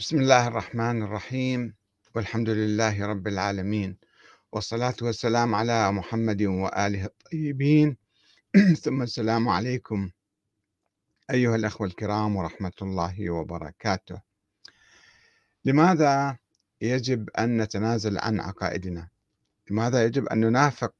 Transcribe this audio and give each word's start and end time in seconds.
بسم 0.00 0.18
الله 0.18 0.46
الرحمن 0.48 1.02
الرحيم. 1.02 1.74
والحمد 2.14 2.48
لله 2.48 3.06
رب 3.06 3.26
العالمين. 3.28 3.96
والصلاة 4.52 4.94
والسلام 5.02 5.54
على 5.54 5.92
محمد 5.92 6.42
وآله 6.42 7.04
الطيبين. 7.04 7.96
ثم 8.84 9.02
السلام 9.02 9.48
عليكم 9.48 10.10
أيها 11.30 11.56
الأخوة 11.56 11.86
الكرام 11.86 12.36
ورحمة 12.36 12.72
الله 12.82 13.30
وبركاته. 13.30 14.20
لماذا 15.64 16.36
يجب 16.80 17.30
أن 17.30 17.62
نتنازل 17.62 18.18
عن 18.18 18.40
عقائدنا؟ 18.40 19.08
لماذا 19.70 20.04
يجب 20.04 20.26
أن 20.26 20.40
ننافق 20.40 20.94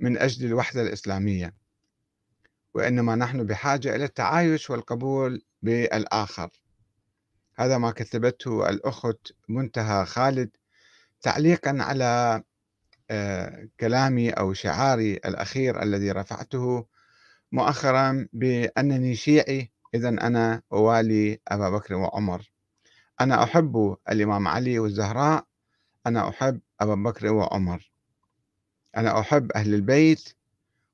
من 0.00 0.18
أجل 0.18 0.46
الوحدة 0.46 0.82
الإسلامية؟ 0.82 1.54
وإنما 2.74 3.14
نحن 3.16 3.44
بحاجة 3.46 3.96
إلى 3.96 4.04
التعايش 4.04 4.70
والقبول 4.70 5.42
بالآخر. 5.62 6.61
هذا 7.54 7.78
ما 7.78 7.90
كتبته 7.90 8.68
الأخت 8.68 9.32
منتهى 9.48 10.06
خالد 10.06 10.50
تعليقا 11.22 11.76
على 11.80 12.42
آه، 13.10 13.68
كلامي 13.80 14.30
أو 14.30 14.52
شعاري 14.52 15.12
الأخير 15.14 15.82
الذي 15.82 16.12
رفعته 16.12 16.86
مؤخرا 17.52 18.28
بأنني 18.32 19.14
شيعي 19.14 19.70
إذا 19.94 20.08
أنا 20.08 20.62
أوالي 20.72 21.40
أبا 21.48 21.70
بكر 21.70 21.94
وعمر. 21.94 22.52
أنا 23.20 23.42
أحب 23.42 23.96
الإمام 24.10 24.48
علي 24.48 24.78
والزهراء 24.78 25.46
أنا 26.06 26.28
أحب 26.28 26.60
أبا 26.80 26.94
بكر 26.94 27.32
وعمر. 27.32 27.92
أنا 28.96 29.20
أحب 29.20 29.52
أهل 29.52 29.74
البيت 29.74 30.28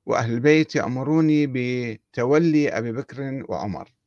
وأهل 0.05 0.33
البيت 0.33 0.75
يأمروني 0.75 1.47
بتولي 1.47 2.69
أبي 2.69 2.91
بكر 2.91 3.45
وعمر. 3.49 3.98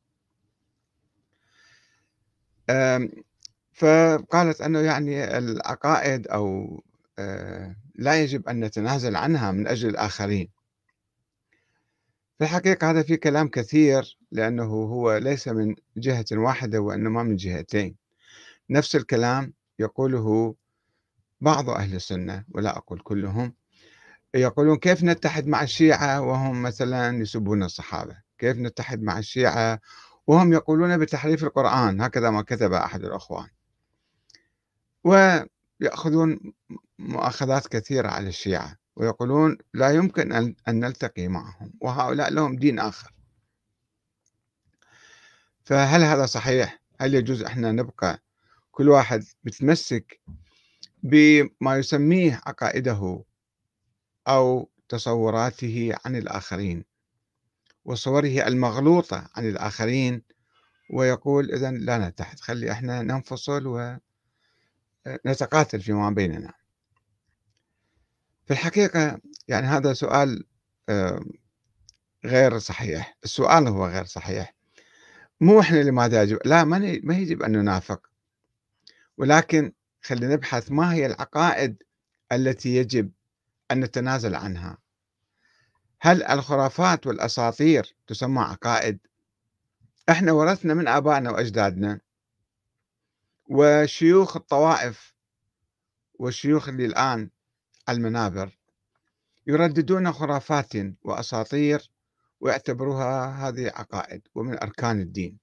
فقالت 3.72 4.60
أنه 4.60 4.78
يعني 4.78 5.38
العقائد 5.38 6.28
أو 6.28 6.82
لا 7.94 8.22
يجب 8.22 8.48
أن 8.48 8.64
نتنازل 8.64 9.16
عنها 9.16 9.52
من 9.52 9.66
أجل 9.66 9.88
الآخرين. 9.88 10.48
في 12.38 12.44
الحقيقة 12.44 12.90
هذا 12.90 13.02
في 13.02 13.16
كلام 13.16 13.48
كثير 13.48 14.18
لأنه 14.32 14.64
هو 14.64 15.16
ليس 15.16 15.48
من 15.48 15.74
جهة 15.96 16.24
واحدة 16.32 16.78
وإنما 16.78 17.22
من 17.22 17.36
جهتين. 17.36 17.96
نفس 18.70 18.96
الكلام 18.96 19.52
يقوله 19.78 20.54
بعض 21.40 21.70
أهل 21.70 21.94
السنة 21.94 22.44
ولا 22.50 22.76
أقول 22.76 23.00
كلهم 23.00 23.54
يقولون 24.34 24.76
كيف 24.76 25.04
نتحد 25.04 25.46
مع 25.46 25.62
الشيعة 25.62 26.20
وهم 26.20 26.62
مثلا 26.62 27.18
يسبون 27.18 27.62
الصحابة؟ 27.62 28.16
كيف 28.38 28.56
نتحد 28.56 29.02
مع 29.02 29.18
الشيعة 29.18 29.80
وهم 30.26 30.52
يقولون 30.52 30.98
بتحريف 30.98 31.44
القرآن 31.44 32.00
هكذا 32.00 32.30
ما 32.30 32.42
كتب 32.42 32.72
أحد 32.72 33.04
الأخوان. 33.04 33.48
ويأخذون 35.04 36.40
مؤاخذات 36.98 37.66
كثيرة 37.66 38.08
على 38.08 38.28
الشيعة 38.28 38.76
ويقولون 38.96 39.58
لا 39.74 39.90
يمكن 39.90 40.32
أن 40.32 40.54
نلتقي 40.68 41.28
معهم 41.28 41.72
وهؤلاء 41.80 42.30
لهم 42.30 42.56
دين 42.56 42.78
آخر. 42.78 43.12
فهل 45.64 46.02
هذا 46.02 46.26
صحيح؟ 46.26 46.80
هل 47.00 47.14
يجوز 47.14 47.42
إحنا 47.42 47.72
نبقى 47.72 48.22
كل 48.72 48.88
واحد 48.88 49.24
متمسك 49.44 50.20
بما 51.02 51.76
يسميه 51.76 52.40
عقائده 52.46 53.24
أو 54.28 54.70
تصوراته 54.88 55.94
عن 56.04 56.16
الآخرين؟ 56.16 56.91
وصوره 57.84 58.46
المغلوطة 58.46 59.30
عن 59.36 59.48
الآخرين 59.48 60.22
ويقول 60.90 61.50
إذا 61.50 61.70
لا 61.70 62.08
نتحد 62.08 62.40
خلي 62.40 62.72
إحنا 62.72 63.02
ننفصل 63.02 63.98
ونتقاتل 65.26 65.80
فيما 65.80 66.10
بيننا. 66.10 66.52
في 68.46 68.50
الحقيقة 68.52 69.20
يعني 69.48 69.66
هذا 69.66 69.92
سؤال 69.92 70.44
غير 72.24 72.58
صحيح 72.58 73.18
السؤال 73.24 73.68
هو 73.68 73.86
غير 73.86 74.04
صحيح. 74.04 74.54
مو 75.40 75.60
إحنا 75.60 75.82
لماذا 75.82 76.22
يجب 76.22 76.38
لا 76.44 76.64
ما 76.64 77.16
يجب 77.16 77.42
أن 77.42 77.52
ننافق. 77.52 78.10
ولكن 79.18 79.72
خلينا 80.02 80.34
نبحث 80.34 80.72
ما 80.72 80.94
هي 80.94 81.06
العقائد 81.06 81.82
التي 82.32 82.76
يجب 82.76 83.10
أن 83.70 83.80
نتنازل 83.80 84.34
عنها؟ 84.34 84.78
هل 86.04 86.22
الخرافات 86.22 87.06
والأساطير 87.06 87.96
تسمى 88.06 88.40
عقائد؟ 88.40 88.98
إحنا 90.10 90.32
ورثنا 90.32 90.74
من 90.74 90.88
آبائنا 90.88 91.30
وأجدادنا 91.30 92.00
وشيوخ 93.48 94.36
الطوائف 94.36 95.14
والشيوخ 96.14 96.68
اللي 96.68 96.86
الآن 96.86 97.30
على 97.88 97.96
المنابر 97.96 98.58
يرددون 99.46 100.12
خرافات 100.12 100.72
وأساطير 101.02 101.90
ويعتبروها 102.40 103.48
هذه 103.48 103.72
عقائد 103.74 104.28
ومن 104.34 104.62
أركان 104.62 105.00
الدين 105.00 105.38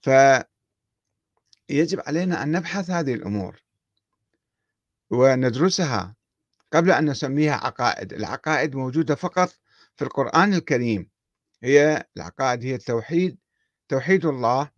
فيجب 0.00 0.46
علينا 2.06 2.42
أن 2.42 2.52
نبحث 2.52 2.90
هذه 2.90 3.14
الأمور 3.14 3.62
وندرسها 5.10 6.14
قبل 6.72 6.90
أن 6.90 7.10
نسميها 7.10 7.54
عقائد 7.54 8.12
العقائد 8.12 8.76
موجودة 8.76 9.14
فقط 9.14 9.48
في 9.96 10.04
القرآن 10.04 10.54
الكريم. 10.54 11.10
هي 11.62 12.06
العقائد 12.16 12.64
هي 12.64 12.74
التوحيد 12.74 13.38
توحيد 13.88 14.26
الله 14.26 14.70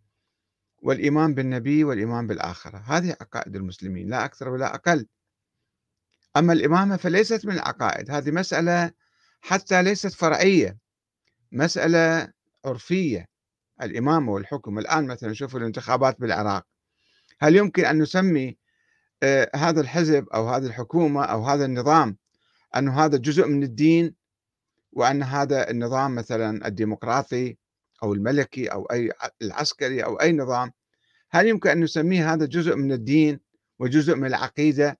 والإيمان 0.83 1.35
بالنبي 1.35 1.85
والإيمان 1.85 2.27
بالآخرة. 2.27 2.79
هذه 2.79 3.17
عقائد 3.21 3.57
المسلمين 3.57 4.09
لا 4.09 4.25
أكثر 4.25 4.49
ولا 4.49 4.75
أقل. 4.75 5.07
أما 6.37 6.53
الإمامة 6.53 6.97
فليست 6.97 7.47
من 7.47 7.53
العقائد. 7.53 8.11
هذه 8.11 8.31
مسألة 8.31 8.91
حتى 9.41 9.83
ليست 9.83 10.13
فرعية 10.13 10.79
مسألة 11.53 12.33
عرفية. 12.65 13.29
الإمامة 13.83 14.33
والحكم 14.33 14.79
الآن 14.79 15.07
مثلا 15.07 15.33
شوفوا 15.33 15.61
الانتخابات 15.61 16.21
بالعراق. 16.21 16.67
هل 17.41 17.57
يمكن 17.57 17.85
أن 17.85 17.99
نسمي 17.99 18.59
هذا 19.55 19.81
الحزب 19.81 20.29
أو 20.29 20.49
هذه 20.49 20.67
الحكومة 20.67 21.25
أو 21.25 21.45
هذا 21.45 21.65
النظام 21.65 22.17
أنه 22.77 23.05
هذا 23.05 23.17
جزء 23.17 23.47
من 23.47 23.63
الدين 23.63 24.15
وأن 24.93 25.23
هذا 25.23 25.71
النظام 25.71 26.15
مثلا 26.15 26.67
الديمقراطي 26.67 27.57
أو 28.03 28.15
الملكي 28.15 28.67
أو 28.67 28.85
أي 28.85 29.13
العسكري 29.43 30.05
أو 30.05 30.21
أي 30.21 30.33
نظام 30.33 30.73
هل 31.31 31.47
يمكن 31.47 31.71
أن 31.71 31.81
نسميه 31.81 32.33
هذا 32.33 32.47
جزء 32.47 32.77
من 32.77 32.93
الدين 32.93 33.41
وجزء 33.79 34.15
من 34.15 34.27
العقيدة 34.27 34.99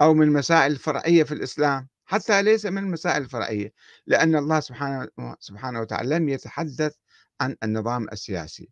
أو 0.00 0.14
من 0.14 0.22
المسائل 0.22 0.72
الفرعية 0.72 1.22
في 1.22 1.34
الإسلام؟ 1.34 1.88
حتى 2.04 2.42
ليس 2.42 2.66
من 2.66 2.78
المسائل 2.78 3.22
الفرعية 3.22 3.72
لأن 4.06 4.36
الله 4.36 4.60
سبحانه, 4.60 5.08
سبحانه 5.40 5.80
وتعالى 5.80 6.16
لم 6.16 6.28
يتحدث 6.28 6.94
عن 7.40 7.56
النظام 7.62 8.08
السياسي. 8.12 8.68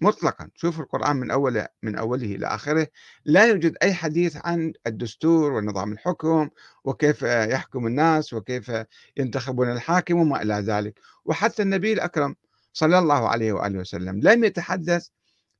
مطلقا. 0.00 0.50
شوف 0.54 0.80
القرآن 0.80 1.16
من 1.16 1.30
أوله 1.30 1.68
من 1.82 1.96
أوله 1.96 2.26
إلى 2.26 2.46
آخره. 2.46 2.86
لا 3.24 3.46
يوجد 3.46 3.76
أي 3.82 3.94
حديث 3.94 4.36
عن 4.44 4.72
الدستور 4.86 5.52
ونظام 5.52 5.92
الحكم 5.92 6.48
وكيف 6.84 7.22
يحكم 7.22 7.86
الناس 7.86 8.32
وكيف 8.32 8.72
ينتخبون 9.16 9.72
الحاكم 9.72 10.18
وما 10.18 10.42
إلى 10.42 10.54
ذلك. 10.54 11.00
وحتى 11.24 11.62
النبي 11.62 11.92
الأكرم 11.92 12.34
صلى 12.72 12.98
الله 12.98 13.28
عليه 13.28 13.52
وآله 13.52 13.78
وسلم 13.78 14.20
لم 14.20 14.44
يتحدث 14.44 15.08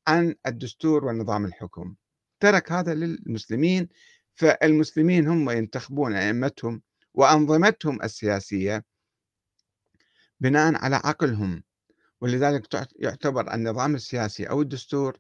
عن 0.07 0.35
الدستور 0.47 1.05
ونظام 1.05 1.45
الحكم. 1.45 1.95
ترك 2.41 2.73
هذا 2.73 2.95
للمسلمين 2.95 3.89
فالمسلمين 4.35 5.29
هم 5.29 5.51
ينتخبون 5.51 6.15
أئمتهم 6.15 6.83
وأنظمتهم 7.15 8.03
السياسية 8.03 8.85
بناء 10.41 10.75
على 10.75 10.97
عقلهم. 10.97 11.63
ولذلك 12.21 12.89
يعتبر 12.97 13.55
النظام 13.55 13.95
السياسي 13.95 14.45
أو 14.45 14.63
الدستور 14.63 15.19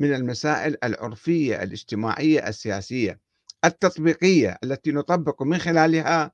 من 0.00 0.14
المسائل 0.14 0.76
العرفية 0.84 1.62
الاجتماعية 1.62 2.48
السياسية 2.48 3.20
التطبيقية 3.64 4.58
التي 4.64 4.92
نطبق 4.92 5.42
من 5.42 5.58
خلالها 5.58 6.32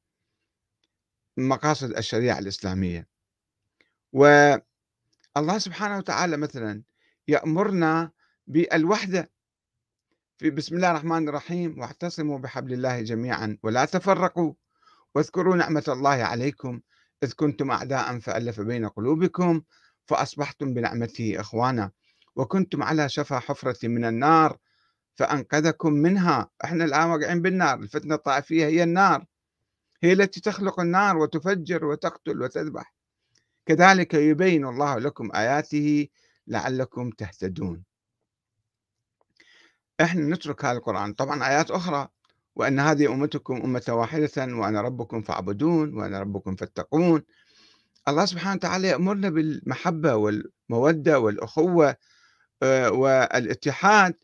مقاصد 1.36 1.96
الشريعة 1.96 2.38
الإسلامية. 2.38 3.08
والله 4.12 5.58
سبحانه 5.58 5.98
وتعالى 5.98 6.36
مثلا 6.36 6.82
يأمرنا 7.28 8.10
بالوحدة. 8.46 9.30
في 10.38 10.50
بسم 10.50 10.76
الله 10.76 10.90
الرحمن 10.90 11.28
الرحيم 11.28 11.78
واعتصموا 11.78 12.38
بحبل 12.38 12.72
الله 12.72 13.00
جميعا 13.00 13.58
ولا 13.62 13.84
تفرقوا. 13.84 14.54
واذكروا 15.14 15.56
نعمة 15.56 15.84
الله 15.88 16.10
عليكم 16.10 16.80
إذ 17.22 17.32
كنتم 17.32 17.70
أعداء 17.70 18.18
فألف 18.18 18.60
بين 18.60 18.88
قلوبكم 18.88 19.62
فأصبحتم 20.10 20.74
بنعمته 20.74 21.40
إخوانا 21.40 21.90
وكنتم 22.36 22.82
على 22.82 23.08
شفا 23.08 23.38
حفرة 23.38 23.88
من 23.88 24.04
النار 24.04 24.56
فأنقذكم 25.14 25.92
منها. 25.92 26.50
إحنا 26.64 26.84
الآن 26.84 27.10
واقعين 27.10 27.42
بالنار 27.42 27.78
الفتنة 27.78 28.14
الطائفية 28.14 28.66
هي 28.66 28.82
النار 28.82 29.24
هي 30.02 30.12
التي 30.12 30.40
تخلق 30.40 30.80
النار 30.80 31.16
وتفجر 31.18 31.84
وتقتل 31.84 32.42
وتذبح. 32.42 32.94
كذلك 33.66 34.14
يبين 34.14 34.66
الله 34.66 34.98
لكم 34.98 35.30
آياته 35.34 36.08
لعلكم 36.46 37.10
تهتدون. 37.10 37.82
إحنا 40.00 40.34
نترك 40.34 40.64
هذا 40.64 40.78
القرآن. 40.78 41.12
طبعا 41.12 41.48
آيات 41.48 41.70
أخرى 41.70 42.08
وأن 42.56 42.80
هذه 42.80 43.12
أمتكم 43.12 43.56
أمة 43.56 43.84
واحدة 43.88 44.30
وأنا 44.38 44.80
ربكم 44.80 45.22
فاعبدون 45.22 45.94
وأنا 45.94 46.20
ربكم 46.20 46.56
فاتقون. 46.56 47.22
الله 48.10 48.24
سبحانه 48.24 48.54
وتعالى 48.54 48.88
يأمرنا 48.88 49.30
بالمحبة 49.30 50.14
والمودة 50.14 51.18
والأخوة 51.18 51.96
آه، 52.62 52.90
والاتحاد 52.90 54.14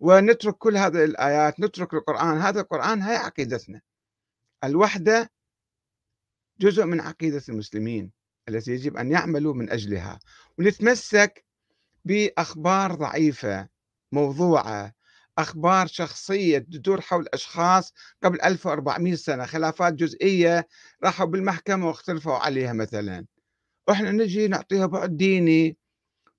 ونترك 0.00 0.54
كل 0.54 0.76
هذه 0.76 1.04
الآيات 1.04 1.60
نترك 1.60 1.94
القرآن. 1.94 2.38
هذا 2.38 2.60
القرآن 2.60 3.02
هي 3.02 3.16
عقيدتنا. 3.16 3.80
الوحدة 4.64 5.30
جزء 6.60 6.84
من 6.84 7.00
عقيدة 7.00 7.42
المسلمين 7.48 8.12
التي 8.48 8.72
يجب 8.72 8.96
أن 8.96 9.10
يعملوا 9.12 9.54
من 9.54 9.70
أجلها. 9.70 10.18
ونتمسك 10.58 11.44
بأخبار 12.04 12.94
ضعيفة 12.94 13.68
موضوعة 14.12 14.94
أخبار 15.38 15.86
شخصية 15.86 16.58
تدور 16.58 17.00
حول 17.00 17.26
أشخاص 17.34 17.92
قبل 18.24 18.40
1400 18.40 19.14
سنة 19.14 19.46
خلافات 19.46 19.94
جزئية 19.94 20.68
راحوا 21.04 21.26
بالمحكمة 21.26 21.86
واختلفوا 21.88 22.34
عليها 22.34 22.72
مثلا. 22.72 23.26
وإحنا 23.88 24.10
نجي 24.10 24.48
نعطيها 24.48 24.86
بعد 24.86 25.16
ديني 25.16 25.76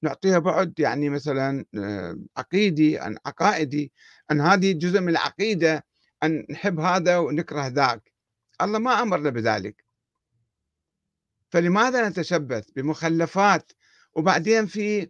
نعطيها 0.02 0.40
بعد 0.40 0.80
يعني 0.80 1.10
مثلا 1.10 1.66
آه، 1.78 2.20
عقيدي 2.38 3.02
أن 3.02 3.18
عقائدي 3.26 3.92
أن 4.32 4.42
هذه 4.42 4.72
جزء 4.72 5.02
من 5.02 5.10
العقيدة 5.10 5.86
أن 6.24 6.46
نحب 6.50 6.80
هذا 6.80 7.18
ونكره 7.18 7.68
ذاك. 7.68 8.14
الله 8.62 8.80
ما 8.80 9.02
أمرنا 9.02 9.30
بذلك. 9.30 9.86
فلماذا 11.50 12.10
نتشبث 12.10 12.72
بمخلفات؟ 12.76 13.72
وبعدين 14.14 14.66
في 14.66 15.10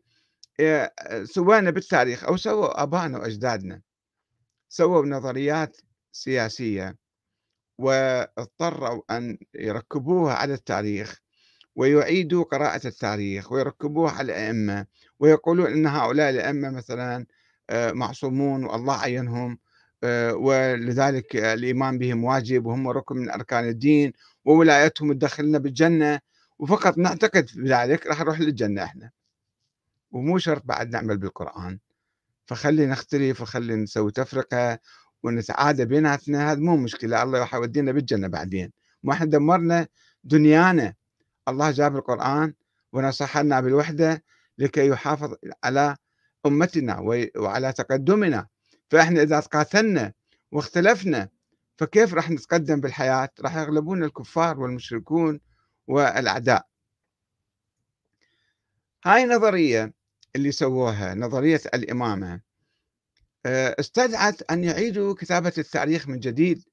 سوينا 1.23 1.71
بالتاريخ 1.71 2.23
أو 2.23 2.37
سووا 2.37 2.83
آبائنا 2.83 3.17
وأجدادنا. 3.17 3.81
سووا 4.69 5.05
نظريات 5.05 5.77
سياسية 6.11 6.95
واضطروا 7.77 9.01
أن 9.11 9.37
يركبوها 9.55 10.33
على 10.33 10.53
التاريخ 10.53 11.19
ويعيدوا 11.75 12.43
قراءة 12.43 12.87
التاريخ 12.87 13.51
ويركبوها 13.51 14.11
على 14.11 14.25
الأئمة 14.25 14.85
ويقولون 15.19 15.71
أن 15.71 15.87
هؤلاء 15.87 16.29
الأئمة 16.29 16.69
مثلا 16.69 17.25
آه، 17.69 17.91
معصومون 17.91 18.65
والله 18.65 18.97
عينهم 18.97 19.59
آه، 20.03 20.33
ولذلك 20.35 21.35
الإيمان 21.35 21.97
بهم 21.97 22.23
واجب 22.23 22.65
وهم 22.65 22.87
ركن 22.87 23.15
من 23.17 23.29
أركان 23.29 23.67
الدين 23.69 24.13
وولايتهم 24.45 25.13
تدخلنا 25.13 25.57
بالجنة. 25.57 26.19
وفقط 26.59 26.97
نعتقد 26.97 27.49
بذلك 27.55 28.07
راح 28.07 28.21
نروح 28.21 28.39
للجنة 28.39 28.83
إحنا. 28.83 29.11
ومو 30.11 30.37
شرط 30.37 30.61
بعد 30.65 30.89
نعمل 30.89 31.17
بالقرآن. 31.17 31.79
فخلي 32.45 32.85
نختلف 32.85 33.41
وخلي 33.41 33.75
نسوي 33.75 34.11
تفرقة 34.11 34.79
ونتعادى 35.23 35.85
بيناتنا 35.85 36.51
هذا 36.51 36.59
مو 36.59 36.77
مشكلة 36.77 37.23
الله 37.23 37.39
راح 37.39 37.53
يودينا 37.53 37.91
بالجنة 37.91 38.27
بعدين. 38.27 38.71
ما 39.03 39.13
إحنا 39.13 39.25
دمرنا 39.25 39.87
دنيانا. 40.23 40.93
الله 41.47 41.71
جاب 41.71 41.95
القرآن 41.95 42.53
ونصح 42.93 43.37
لنا 43.37 43.61
بالوحدة 43.61 44.23
لكي 44.57 44.87
يحافظ 44.87 45.35
على 45.63 45.95
أمتنا 46.45 46.99
وعلى 47.37 47.73
تقدمنا. 47.73 48.47
فإحنا 48.89 49.21
إذا 49.21 49.39
تقاتلنا 49.39 50.13
واختلفنا 50.51 51.29
فكيف 51.77 52.13
راح 52.13 52.29
نتقدم 52.29 52.81
بالحياة؟ 52.81 53.29
راح 53.41 53.55
يغلبون 53.55 54.03
الكفار 54.03 54.59
والمشركون 54.59 55.39
والأعداء. 55.87 56.67
هاي 59.05 59.25
نظرية 59.25 59.98
اللي 60.35 60.51
سووها 60.51 61.15
نظرية 61.15 61.61
الإمامة. 61.73 62.41
آه، 63.45 63.75
استدعت 63.79 64.51
أن 64.51 64.63
يعيدوا 64.63 65.13
كتابة 65.15 65.53
التاريخ 65.57 66.07
من 66.07 66.19
جديد 66.19 66.63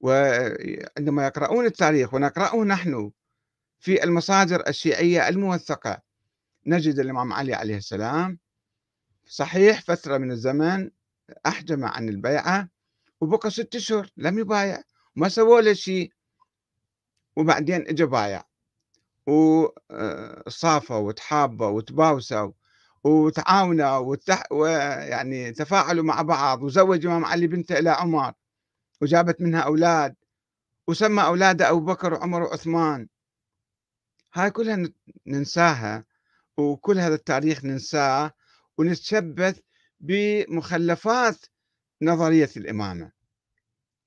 وعندما 0.00 1.26
يقرؤون 1.26 1.66
التاريخ 1.66 2.14
ونقرأه 2.14 2.64
نحن 2.64 3.10
في 3.78 4.04
المصادر 4.04 4.68
الشيعية 4.68 5.28
الموثقة. 5.28 6.02
نجد 6.66 6.98
الإمام 6.98 7.32
علي 7.32 7.54
عليه 7.54 7.76
السلام 7.76 8.38
صحيح 9.26 9.80
فترة 9.82 10.18
من 10.18 10.30
الزمن 10.30 10.90
أحجم 11.46 11.84
عن 11.84 12.08
البيعة 12.08 12.68
وبقى 13.20 13.50
ست 13.50 13.74
أشهر 13.74 14.10
لم 14.16 14.38
يبايع 14.38 14.82
ما 15.16 15.28
سووا 15.28 15.60
له 15.60 15.72
شيء 15.72 16.12
وبعدين 17.36 17.80
اجى 17.88 18.04
بايع. 18.04 18.44
وصافوا 19.26 20.96
وتحابوا 20.96 21.66
وتباوسوا. 21.66 22.52
وتعاونوا 23.04 23.96
وتح... 23.96 24.42
ويعني 24.52 25.52
تفاعلوا 25.52 26.04
مع 26.04 26.22
بعض 26.22 26.62
وزوج 26.62 27.06
الإمام 27.06 27.24
علي 27.24 27.46
بنته 27.46 27.78
إلى 27.78 27.90
عمر 27.90 28.32
وجابت 29.00 29.40
منها 29.40 29.60
أولاد 29.60 30.14
وسمى 30.88 31.22
أولاده 31.22 31.70
أبو 31.70 31.80
بكر 31.80 32.14
وعمر 32.14 32.42
وعثمان. 32.42 33.08
هاي 34.34 34.50
كلها 34.50 34.88
ننساها 35.26 36.04
وكل 36.56 36.98
هذا 36.98 37.14
التاريخ 37.14 37.64
ننساه 37.64 38.32
ونتشبث 38.78 39.58
بمخلفات 40.00 41.46
نظرية 42.02 42.50
الإمامة. 42.56 43.12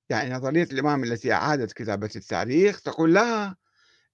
يعني 0.09 0.33
نظرية 0.33 0.63
الإمامة 0.63 1.03
التي 1.07 1.33
أعادت 1.33 1.73
كتابة 1.73 2.09
التاريخ 2.15 2.81
تقول 2.81 3.13
لها 3.13 3.57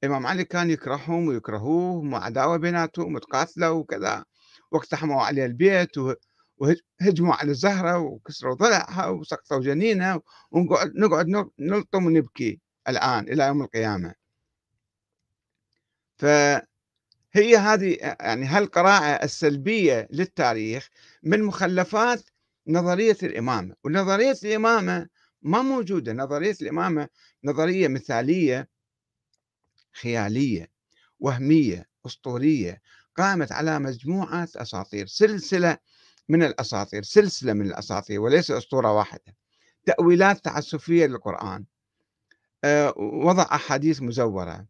الإمام 0.03 0.27
علي 0.27 0.43
كان 0.45 0.69
يكرههم 0.69 1.27
ويكرهوه 1.27 2.13
وعداوة 2.13 2.57
بيناتهم 2.57 3.15
وتقاتلوا 3.15 3.69
وكذا. 3.69 4.25
واقتحموا 4.71 5.21
عليه 5.21 5.45
البيت 5.45 5.91
وهجموا 6.57 7.33
على 7.35 7.51
الزهرة 7.51 7.97
وكسروا 7.97 8.55
ضلعها 8.55 9.07
وسقطوا 9.07 9.61
جنينها 9.61 10.21
ونقعد 10.51 10.93
نقعد 10.95 11.27
نلطم 11.59 12.05
ونبكي 12.05 12.59
الآن 12.87 13.29
إلى 13.29 13.43
يوم 13.47 13.61
القيامة. 13.61 14.13
فهي 16.17 17.57
هذه 17.57 17.97
يعني 18.01 18.45
هالقراءة 18.45 19.23
السلبية 19.23 20.07
للتاريخ 20.11 20.89
من 21.23 21.43
مخلفات 21.43 22.23
نظرية 22.67 23.17
الإمامة 23.23 23.75
ونظرية 23.83 24.37
الإمامة 24.43 25.07
ما 25.41 25.61
موجودة. 25.61 26.13
نظرية 26.13 26.55
الإمامة 26.61 27.07
نظرية 27.43 27.87
مثالية 27.87 28.67
خيالية 29.93 30.69
وهمية 31.19 31.85
أسطورية 32.05 32.81
قامت 33.17 33.51
على 33.51 33.79
مجموعة 33.79 34.49
أساطير 34.55 35.07
سلسلة 35.07 35.77
من 36.29 36.43
الأساطير 36.43 37.03
سلسلة 37.03 37.53
من 37.53 37.65
الأساطير 37.65 38.21
وليس 38.21 38.51
أسطورة 38.51 38.93
واحدة 38.93 39.35
تأويلات 39.85 40.45
تعسفية 40.45 41.05
للقرآن 41.05 41.65
آه، 42.63 42.93
وضع 42.97 43.43
أحاديث 43.51 44.01
مزورة 44.01 44.65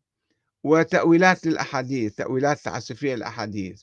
وتأويلات 0.63 1.45
للأحاديث 1.45 2.15
تأويلات 2.15 2.59
تعسفية 2.59 3.15
للأحاديث 3.15 3.81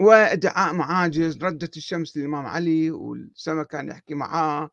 وإدعاء 0.00 0.74
معاجز 0.74 1.44
ردة 1.44 1.70
الشمس 1.76 2.16
للإمام 2.16 2.46
علي 2.46 2.90
والسماء 2.90 3.64
كان 3.64 3.88
يحكي 3.88 4.14
معاه 4.14 4.70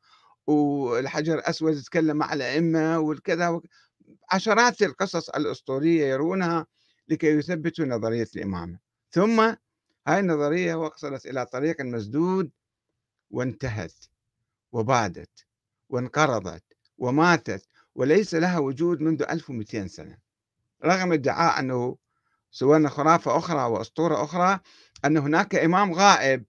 والحجر 0.47 1.33
الأسود 1.39 1.77
يتكلم 1.77 2.17
مع 2.17 2.33
الأئمة 2.33 2.99
والكذا 2.99 3.61
عشرات 4.31 4.81
القصص 4.81 5.29
الأسطورية 5.29 6.05
يرونها 6.05 6.65
لكي 7.07 7.27
يثبتوا 7.27 7.85
نظرية 7.85 8.27
الإمامة. 8.35 8.90
ثم 9.11 9.55
هاي 10.07 10.19
النظرية 10.19 10.75
وصلت 10.75 11.25
إلى 11.25 11.45
طريق 11.45 11.81
مسدود 11.81 12.51
وانتهت 13.31 14.05
وبادت 14.71 15.45
وانقرضت 15.89 16.63
وماتت 16.97 17.65
وليس 17.95 18.35
لها 18.35 18.59
وجود 18.59 19.01
منذ 19.01 19.23
1200 19.23 19.87
سنة 19.87 20.17
رغم 20.85 21.13
ادعاء 21.13 21.59
أنه 21.59 21.97
سوينا 22.51 22.89
خرافة 22.89 23.37
أخرى 23.37 23.63
وأسطورة 23.63 24.23
أخرى 24.23 24.59
أن 25.05 25.17
هناك 25.17 25.55
إمام 25.55 25.93
غائب 25.93 26.45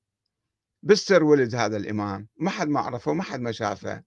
بالسر 0.83 1.25
ولد 1.25 1.55
هذا 1.55 1.77
الإمام 1.77 2.29
ما 2.37 2.51
حد 2.51 2.69
ما 2.69 2.81
عرفه 2.81 3.13
ما 3.13 3.23
حد 3.23 3.41
ما 3.41 3.53
شافه 3.53 4.03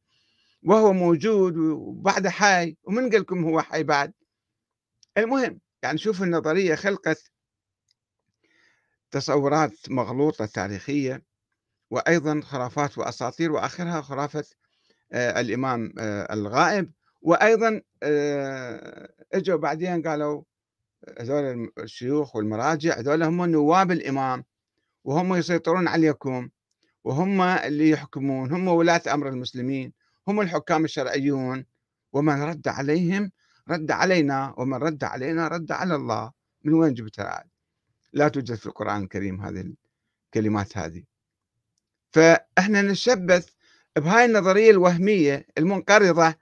وهو 0.64 0.94
موجود 0.94 1.58
وبعد 1.58 2.28
حي 2.28 2.78
ومن 2.84 3.10
قال 3.10 3.22
لكم 3.22 3.44
هو 3.44 3.62
حي 3.62 3.84
بعد؟ 3.84 4.14
المهم 5.18 5.60
يعني 5.84 5.98
شوف 5.98 6.24
النظرية 6.24 6.76
خلقت 6.76 7.32
تصورات 9.16 9.90
مغلوطة 9.90 10.46
تاريخية 10.46 11.24
وأيضا 11.92 12.42
خرافات 12.42 12.98
وأساطير 12.98 13.52
وآخرها 13.52 14.02
خرافة 14.02 14.44
آه، 15.12 15.40
الإمام 15.40 15.94
آه، 16.00 16.34
الغائب. 16.34 16.92
وأيضا 17.22 17.82
آه، 18.04 19.10
إجوا 19.34 19.58
بعدين 19.58 20.02
قالوا 20.02 20.44
هذول 21.20 21.72
الشيوخ 21.80 22.36
والمراجع 22.36 23.00
هذول 23.00 23.24
هم 23.24 23.46
نواب 23.46 23.92
الإمام 23.92 24.44
وهم 25.04 25.36
يسيطرون 25.36 25.88
عليكم 25.88 26.50
وهم 27.04 27.42
اللي 27.42 27.90
يحكمون 27.90 28.52
هم 28.52 28.68
ولاة 28.68 29.02
أمر 29.14 29.30
المسلمين 29.30 29.94
هم 30.28 30.42
الحكام 30.42 30.86
الشرعيون. 30.86 31.66
ومن 32.14 32.42
رد 32.44 32.68
عليهم 32.68 33.32
رد 33.70 33.92
علينا 33.92 34.54
ومن 34.58 34.78
رد 34.78 35.04
علينا 35.04 35.48
رد 35.48 35.72
على 35.72 35.96
الله. 35.96 36.32
من 36.64 36.74
وين 36.74 36.94
جبتها 36.94 37.55
لا 38.16 38.28
توجد 38.28 38.56
في 38.56 38.66
القرآن 38.66 39.04
الكريم 39.04 39.42
هذه 39.42 39.74
الكلمات 40.26 40.78
هذه. 40.78 41.04
فإحنا 42.12 42.82
نشبث 42.82 43.50
بهاي 43.96 44.26
النظرية 44.26 44.72
الوهمية 44.72 45.48
المنقرضة 45.58 46.36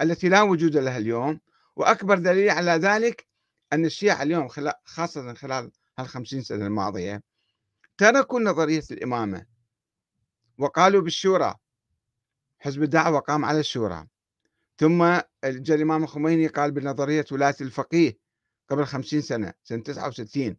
التي 0.00 0.28
لا 0.28 0.42
وجود 0.42 0.76
لها 0.76 0.98
اليوم 0.98 1.40
وأكبر 1.76 2.18
دليل 2.18 2.50
على 2.50 2.70
ذلك 2.70 3.26
أن 3.72 3.84
الشيعة 3.84 4.22
اليوم 4.22 4.48
خاصة 4.84 5.34
خلال 5.34 5.70
هالخمسين 5.98 6.42
سنة 6.42 6.66
الماضية 6.66 7.22
تركوا 7.98 8.40
نظرية 8.40 8.82
الإمامة 8.90 9.46
وقالوا 10.58 11.02
بالشورى 11.02 11.54
حزب 12.60 12.82
الدعوة 12.82 13.20
قام 13.20 13.44
على 13.44 13.60
الشورى. 13.60 14.06
ثم 14.78 15.20
الإمام 15.44 16.04
الخميني 16.04 16.46
قال 16.46 16.70
بنظرية 16.70 17.24
ولاية 17.32 17.56
الفقيه 17.60 18.18
قبل 18.68 18.84
خمسين 18.84 19.20
سنة 19.20 19.54
سنة 19.62 19.82
69 19.82 20.56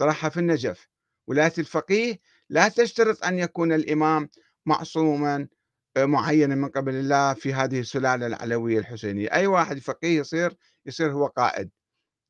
طرحها 0.00 0.30
في 0.30 0.40
النجف. 0.40 0.88
ولاية 1.26 1.52
الفقيه 1.58 2.18
لا 2.50 2.68
تشترط 2.68 3.24
أن 3.24 3.38
يكون 3.38 3.72
الإمام 3.72 4.28
معصوما 4.66 5.48
آه، 5.96 6.04
معينا 6.04 6.54
من 6.54 6.68
قبل 6.68 6.94
الله 6.94 7.34
في 7.34 7.54
هذه 7.54 7.80
السلالة 7.80 8.26
العلوية 8.26 8.78
الحسينية. 8.78 9.32
أي 9.32 9.46
واحد 9.46 9.78
فقيه 9.78 10.18
يصير 10.18 10.56
يصير 10.86 11.12
هو 11.12 11.26
قائد 11.26 11.70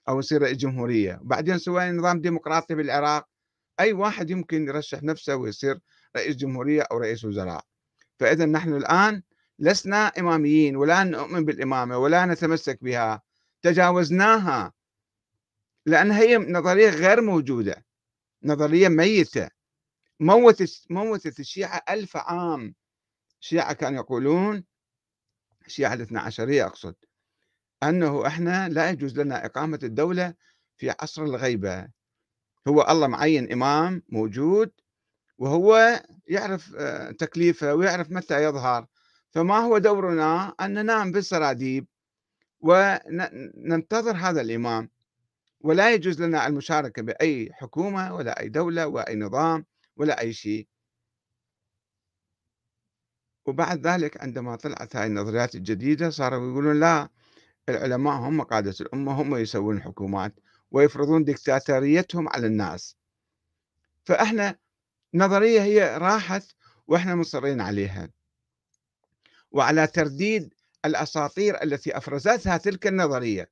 أو 0.09 0.19
يصير 0.19 0.43
رئيس 0.43 0.57
جمهورية. 0.57 1.19
وبعدين 1.23 1.59
سوى 1.59 1.91
نظام 1.91 2.21
ديمقراطي 2.21 2.75
بالعراق 2.75 3.29
أي 3.81 3.93
واحد 3.93 4.31
يمكن 4.31 4.69
يرشح 4.69 5.03
نفسه 5.03 5.37
ويصير 5.37 5.81
رئيس 6.17 6.37
جمهورية 6.37 6.83
أو 6.83 6.99
رئيس 6.99 7.25
وزراء. 7.25 7.65
فإذا 8.21 8.47
نحن 8.47 8.77
الآن 8.77 9.23
لسنا 9.59 10.07
إماميين 10.07 10.77
ولا 10.77 11.05
نؤمن 11.05 11.45
بالإمامة 11.45 11.99
ولا 11.99 12.27
نتمسك 12.27 12.85
بها. 12.85 13.23
تجاوزناها 13.63 14.73
لأن 15.91 16.11
هي 16.11 16.37
نظرية 16.39 16.91
غير 16.91 17.21
موجودة 17.21 17.85
نظرية 18.43 18.89
ميتة. 18.89 19.49
موتت 20.21 20.87
موتت 20.91 21.41
الشيعة 21.41 21.83
ألف 21.91 22.17
عام. 22.17 22.75
الشيعة 23.41 23.73
كانوا 23.73 23.99
يقولون 23.99 24.65
الشيعة 25.67 25.95
الاثنى 25.95 26.19
عشرية 26.19 26.67
أقصد 26.67 26.95
أنه 27.83 28.27
إحنا 28.27 28.69
لا 28.69 28.91
يجوز 28.91 29.19
لنا 29.19 29.47
إقامة 29.47 29.79
الدولة 29.83 30.35
في 30.77 30.91
عصر 30.91 31.23
الغيبة. 31.23 31.89
هو 32.69 32.87
الله 32.91 33.07
معين 33.07 33.53
إمام 33.53 34.03
موجود 34.09 34.73
وهو 35.39 36.01
يعرف 36.27 36.75
آه، 36.79 37.11
تكليفه 37.11 37.75
ويعرف 37.75 38.11
متى 38.11 38.45
يظهر. 38.45 38.87
فما 39.31 39.59
هو 39.59 39.79
دورنا 39.79 40.55
أن 40.61 40.75
ننام 40.75 41.13
بالسراديب 41.13 41.87
وننتظر 42.61 44.17
هذا 44.17 44.41
الإمام. 44.41 44.91
ولا 45.61 45.95
يجوز 45.95 46.23
لنا 46.23 46.47
المشاركة 46.47 47.03
بأي 47.03 47.53
حكومة 47.53 48.15
ولا 48.15 48.41
أي 48.41 48.49
دولة 48.49 48.87
وأي 48.87 49.17
نظام 49.17 49.67
ولا 49.97 50.21
أي 50.21 50.33
شيء. 50.33 50.69
وبعد 53.47 53.87
ذلك 53.87 54.23
عندما 54.23 54.57
طلعت 54.57 54.97
هاي 54.97 55.07
النظريات 55.07 55.55
الجديدة 55.55 56.11
صاروا 56.11 56.51
يقولون 56.51 56.81
لا 56.81 57.09
العلماء 57.69 58.15
هم 58.15 58.43
قادة 58.43 58.75
الأمة 58.81 59.13
هم 59.13 59.37
يسوون 59.37 59.77
الحكومات 59.77 60.35
ويفرضون 60.71 61.25
دكتاتوريتهم 61.25 62.29
على 62.29 62.47
الناس. 62.47 62.97
فإحنا 64.05 64.59
نظرية 65.15 65.63
هي 65.63 65.99
راحت 65.99 66.45
وإحنا 66.87 67.15
مصرين 67.15 67.61
عليها. 67.61 68.11
وعلى 69.51 69.87
ترديد 69.87 70.55
الأساطير 70.85 71.63
التي 71.63 71.97
أفرزتها 71.97 72.57
تلك 72.57 72.87
النظرية. 72.87 73.51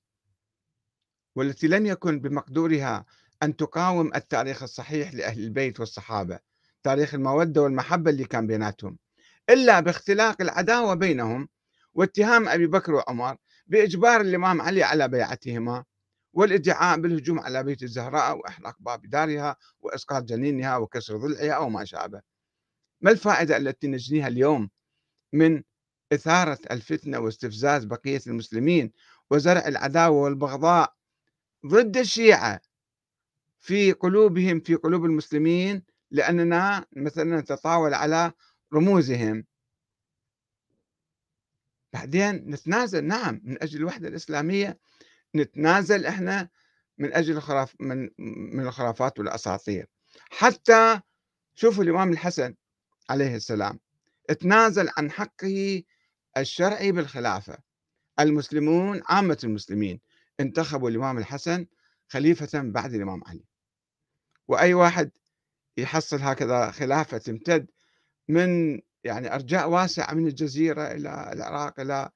والتي 1.39 1.69
لم 1.69 1.87
يكن 1.87 2.21
بمقدورها 2.21 3.05
أن 3.43 3.57
تقاوم 3.57 4.15
التاريخ 4.15 4.63
الصحيح 4.63 5.15
لأهل 5.15 5.45
البيت 5.45 5.81
والصحابة 5.81 6.39
تاريخ 6.83 7.15
المودة 7.15 7.63
والمحبة 7.63 8.11
اللي 8.11 8.25
كان 8.25 8.47
بيناتهم 8.47 8.99
إلا 9.51 9.81
باختلاق 9.81 10.43
العداوة 10.43 10.95
بينهم 10.95 11.49
واتهام 11.95 12.49
أبي 12.49 12.67
بكر 12.67 12.95
وعمر 12.95 13.37
بإجبار 13.67 14.21
الإمام 14.21 14.63
علي 14.63 14.83
على 14.83 15.09
بيعتهما 15.09 15.85
والإدعاء 16.33 17.01
بالهجوم 17.01 17.41
على 17.41 17.63
بيت 17.63 17.83
الزهراء 17.83 18.39
وإحراق 18.39 18.77
باب 18.81 19.07
دارها 19.07 19.57
وإسقاط 19.81 20.23
جنينها 20.23 20.77
وكسر 20.77 21.17
ضلعها 21.17 21.59
وما 21.59 21.85
شابه. 21.85 22.21
ما 23.01 23.11
الفائدة 23.11 23.57
التي 23.57 23.89
نجنيها 23.89 24.29
اليوم 24.29 24.71
من 25.33 25.63
إثارة 26.13 26.59
الفتنة 26.71 27.19
واستفزاز 27.19 27.85
بقية 27.85 28.21
المسلمين 28.27 28.93
وزرع 29.31 29.69
العداوة 29.69 30.23
والبغضاء 30.23 30.98
ضد 31.67 31.97
الشيعة 31.97 32.61
في 33.61 33.93
قلوبهم 33.93 34.61
في 34.61 34.75
قلوب 34.75 35.05
المسلمين 35.05 35.83
لأننا 36.11 36.87
مثلا 36.97 37.41
نتطاول 37.41 37.95
على 37.95 38.33
رموزهم. 38.75 39.45
بعدين 41.93 42.35
نتنازل 42.35 43.05
نعم 43.05 43.41
من 43.45 43.63
أجل 43.63 43.79
الوحدة 43.79 44.09
الإسلامية 44.09 44.79
نتنازل 45.35 46.07
إحنا 46.07 46.49
من 46.99 47.13
أجل 47.13 47.37
الخراف 47.37 47.75
من 47.81 48.11
من 48.55 48.67
الخرافات 48.67 49.19
والأساطير. 49.19 49.87
حتى 50.31 51.01
شوفوا 51.55 51.85
الإمام 51.85 52.13
الحسن 52.13 52.55
عليه 53.11 53.37
السلام 53.37 53.81
تنازل 54.41 54.89
عن 54.97 55.11
حقه 55.11 55.83
الشرعي 56.37 56.93
بالخلافة. 56.93 57.59
المسلمون 58.21 59.03
عامة 59.09 59.39
المسلمين 59.45 60.01
انتخبوا 60.41 60.91
الإمام 60.91 61.19
الحسن 61.19 61.67
خليفة 62.09 62.61
بعد 62.63 62.95
الإمام 62.95 63.25
علي. 63.27 63.45
وأي 64.49 64.75
واحد 64.75 65.11
يحصل 65.77 66.21
هكذا 66.21 66.71
خلافة 66.71 67.19
تمتد 67.19 67.67
من 68.29 68.81
يعني 69.05 69.35
أرجاء 69.35 69.71
واسعة 69.71 70.15
من 70.15 70.27
الجزيرة 70.27 70.83
إلى 70.83 71.31
العراق 71.33 71.81
إلى 71.81 72.11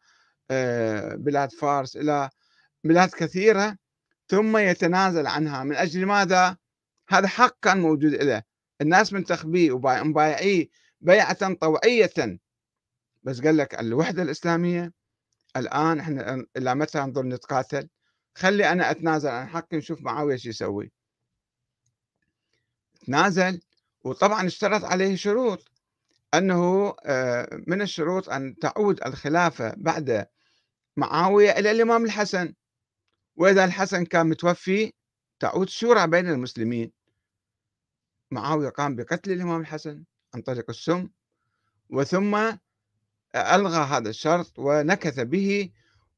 آه، 0.50 1.14
بلاد 1.14 1.52
فارس 1.52 1.96
إلى 1.96 2.30
بلاد 2.84 3.10
كثيرة 3.10 3.76
ثم 4.28 4.56
يتنازل 4.56 5.26
عنها. 5.26 5.64
من 5.64 5.74
أجل 5.76 6.06
ماذا؟ 6.06 6.56
هذا 7.08 7.28
حق 7.28 7.56
كان 7.62 7.80
موجود 7.80 8.14
له 8.14 8.42
الناس 8.80 9.12
منتخبيه 9.12 9.72
ومبايعيه 9.72 10.68
بيعة 11.00 11.54
طوعية. 11.54 12.38
بس 13.22 13.40
قال 13.40 13.56
لك 13.56 13.80
الوحدة 13.80 14.22
الإسلامية 14.22 14.92
الآن 15.56 16.00
إحنا 16.00 16.46
إلى 16.56 16.74
متى 16.74 16.98
نظل 16.98 17.28
نتقاتل؟ 17.28 17.88
خلي 18.34 18.72
أنا 18.72 18.90
أتنازل 18.90 19.28
عن 19.28 19.48
حقي 19.48 19.76
نشوف 19.76 20.02
معاوية 20.02 20.36
شو 20.36 20.48
يسوي. 20.48 20.92
تنازل 23.06 23.60
وطبعا 24.04 24.46
اشترط 24.46 24.84
عليه 24.84 25.16
شروط. 25.16 25.68
أنه 26.34 26.94
آه، 27.04 27.62
من 27.66 27.82
الشروط 27.82 28.28
أن 28.28 28.56
تعود 28.58 29.00
الخلافة 29.06 29.74
بعد 29.76 30.26
معاوية 30.96 31.50
إلى 31.50 31.70
الإمام 31.70 32.04
الحسن. 32.04 32.54
وإذا 33.36 33.64
الحسن 33.64 34.04
كان 34.04 34.28
متوفي 34.28 34.92
تعود 35.40 35.68
شورى 35.68 36.06
بين 36.06 36.28
المسلمين. 36.28 36.92
معاوية 38.30 38.68
قام 38.68 38.96
بقتل 38.96 39.32
الإمام 39.32 39.60
الحسن 39.60 40.04
عن 40.34 40.42
طريق 40.42 40.70
السم 40.70 41.08
وثم 41.90 42.52
ألغى 43.36 43.84
هذا 43.84 44.10
الشرط 44.10 44.58
ونكث 44.58 45.20
به 45.20 45.70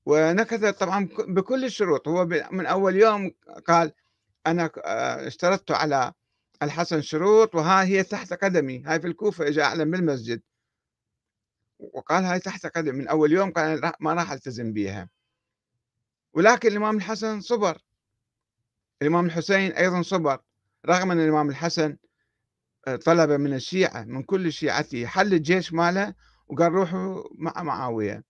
ونكث 0.07 0.65
طبعا 0.65 1.09
بكل 1.29 1.65
الشروط. 1.65 2.09
هو 2.09 2.27
من 2.27 2.67
أول 2.67 2.97
يوم 2.97 3.31
قال 3.67 3.93
أنا 4.47 4.71
آه، 4.85 5.27
اشترطت 5.27 5.71
على 5.71 6.13
الحسن 6.63 7.03
شروط 7.03 7.55
وها 7.55 7.85
هي 7.85 8.03
تحت 8.03 8.33
قدمي. 8.33 8.83
هاي 8.87 9.01
في 9.01 9.07
الكوفة 9.07 9.49
إجا 9.49 9.63
أعلم 9.63 9.91
بالمسجد 9.91 10.43
وقال 11.79 12.25
هاي 12.25 12.41
تحت 12.41 12.67
قدمي. 12.67 12.99
من 12.99 13.09
أول 13.09 13.33
يوم 13.33 13.53
قال 13.53 13.93
ما 14.01 14.15
راح 14.15 14.33
ألتزم 14.33 14.73
بها 14.73 15.09
ولكن 16.35 16.69
الإمام 16.69 16.97
الحسن 16.97 17.41
صبر. 17.41 17.79
الإمام 19.03 19.27
الحسين 19.27 19.73
أيضا 19.73 20.03
صبر. 20.03 20.39
رغم 20.87 21.11
أن 21.11 21.21
الإمام 21.21 21.51
الحسن 21.51 21.97
آه، 22.87 22.97
طلب 22.97 23.31
من 23.31 23.55
الشيعة 23.55 24.05
من 24.05 24.23
كل 24.23 24.53
شيعته 24.53 25.07
حل 25.07 25.35
الجيش 25.35 25.73
ماله 25.73 26.15
وقال 26.49 26.73
روحوا 26.73 27.23
مع 27.35 27.63
معاوية. 27.63 28.25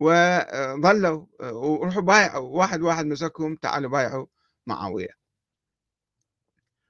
وظلوا 0.00 1.26
آه، 1.40 1.52
وروحوا 1.52 2.02
بايعوا 2.02 2.48
واحد 2.58 2.82
واحد 2.82 3.06
مسكهم 3.06 3.56
تعالوا 3.56 3.90
بايعوا 3.90 4.26
معاوية. 4.66 5.18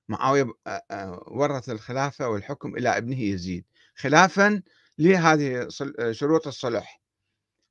معاوية 0.09 0.53
آه، 0.67 1.25
ورث 1.27 1.71
الخلافة 1.71 2.29
والحكم 2.29 2.77
إلى 2.77 2.97
ابنه 2.97 3.21
يزيد 3.21 3.65
خلافا 3.97 4.63
لهذه 4.99 5.69
شروط 6.11 6.47
الصلح. 6.47 7.01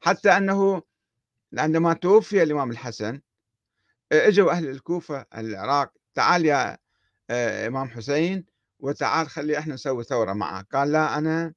حتى 0.01 0.38
أنه 0.38 0.82
عندما 1.58 1.94
توفي 1.94 2.44
الإمام 2.44 2.72
الحسن 2.72 3.22
إجوا 4.12 4.51
أهل 4.51 4.70
الكوفة 4.70 5.25
العراق 5.38 5.91
تعال 6.15 6.46
يا 6.46 6.77
إمام 7.67 7.89
حسين 7.89 8.46
وتعال 8.79 9.29
خلي 9.29 9.58
إحنا 9.60 9.74
نسوي 9.74 10.03
ثورة 10.03 10.34
معك. 10.34 10.67
قال 10.74 10.91
لا 10.91 11.17
أنا 11.17 11.53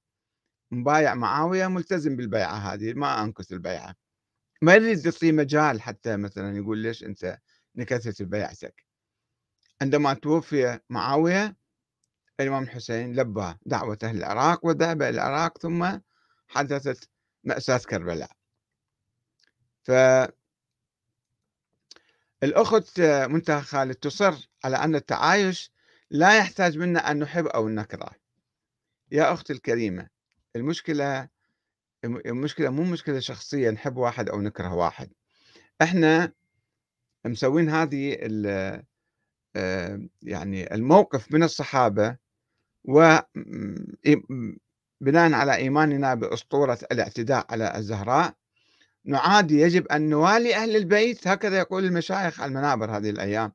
مبايع 0.71 1.15
معاوية 1.15 1.67
ملتزم 1.67 2.17
بالبيعة 2.17 2.55
هذه 2.55 2.93
ما 2.93 3.23
أنكث 3.23 3.53
البيعة. 3.53 3.95
ما 4.63 4.75
يريد 4.75 5.05
يعطيه 5.07 5.33
مجال 5.33 5.83
حتى 5.83 6.17
مثلا 6.17 6.57
يقول 6.57 6.79
ليش 6.79 7.05
أنت 7.05 7.39
نكثت 7.77 8.23
بيعتك. 8.23 8.85
عندما 9.83 10.15
توفي 10.15 10.81
معاوية 10.91 11.57
الإمام 12.41 12.63
الحسين 12.63 13.17
لبى 13.21 13.55
دعوته 13.67 14.13
للعراق 14.13 14.67
وذهب 14.67 15.03
إلى 15.03 15.11
العراق 15.11 15.59
ثم 15.59 15.99
حدثت 16.49 17.09
مأساة 17.45 17.79
كربلاء. 17.79 18.31
ف 19.83 19.91
الأخت 22.43 23.01
منتهى 23.01 23.63
خالد 23.63 23.95
تصر 23.95 24.49
على 24.65 24.77
أن 24.77 24.95
التعايش 24.95 25.73
لا 26.11 26.39
يحتاج 26.39 26.79
منا 26.79 27.11
أن 27.11 27.19
نحب 27.19 27.47
أو 27.47 27.69
نكره. 27.69 28.11
يا 29.11 29.33
أختي 29.33 29.53
الكريمة 29.53 30.09
المشكلة 30.57 31.29
المشكلة 32.05 32.71
مو 32.71 32.83
مشكلة 32.83 33.21
شخصية 33.21 33.71
نحب 33.71 33.97
واحد 33.97 34.29
أو 34.29 34.41
نكره 34.41 34.75
واحد. 34.75 35.11
إحنا 35.83 36.33
مسوين 37.27 37.69
هذه 37.69 38.17
آه، 39.57 40.09
يعني 40.23 40.75
الموقف 40.75 41.33
من 41.35 41.43
الصحابة 41.43 42.17
وبناء 42.85 43.33
على 45.15 45.57
إيماننا 45.57 46.15
بأسطورة 46.15 46.79
الاعتداء 46.93 47.47
على 47.51 47.77
الزهراء 47.77 48.35
نعادي 49.05 49.61
يجب 49.61 49.87
أن 49.87 50.09
نوالي 50.09 50.55
أهل 50.55 50.77
البيت 50.77 51.29
هكذا 51.29 51.59
يقول 51.59 51.85
المشايخ 51.85 52.41
على 52.41 52.49
المنابر 52.49 52.97
هذه 52.97 53.11
الأيام. 53.11 53.53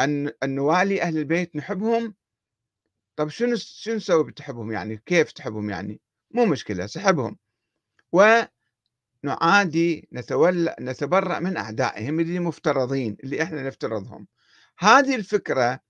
أن 0.00 0.32
نوالي 0.44 1.02
أهل 1.02 1.18
البيت 1.18 1.56
نحبهم 1.56 2.14
طب 3.16 3.28
شنو 3.28 3.56
شنو 3.56 3.94
نسوي 3.94 4.24
بتحبهم 4.24 4.72
يعني؟ 4.72 4.96
كيف 5.06 5.32
تحبهم 5.32 5.70
يعني؟ 5.70 6.00
مو 6.30 6.44
مشكلة 6.46 6.86
سحبهم. 6.86 7.38
ونعادي 9.24 10.08
نتولى 10.12 10.76
نتبرأ 10.80 11.38
من 11.38 11.56
أعدائهم 11.56 12.20
اللي 12.20 12.38
مفترضين 12.38 13.16
اللي 13.24 13.42
إحنا 13.42 13.62
نفترضهم. 13.62 14.26
هذه 14.78 15.14
الفكرة 15.14 15.80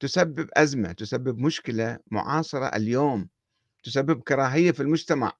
تسبب 0.00 0.48
أزمة 0.52 0.92
تسبب 0.92 1.38
مشكلة 1.38 1.98
معاصرة 2.10 2.66
اليوم 2.66 3.28
تسبب 3.84 4.22
كراهية 4.22 4.72
في 4.72 4.80
المجتمع. 4.80 5.32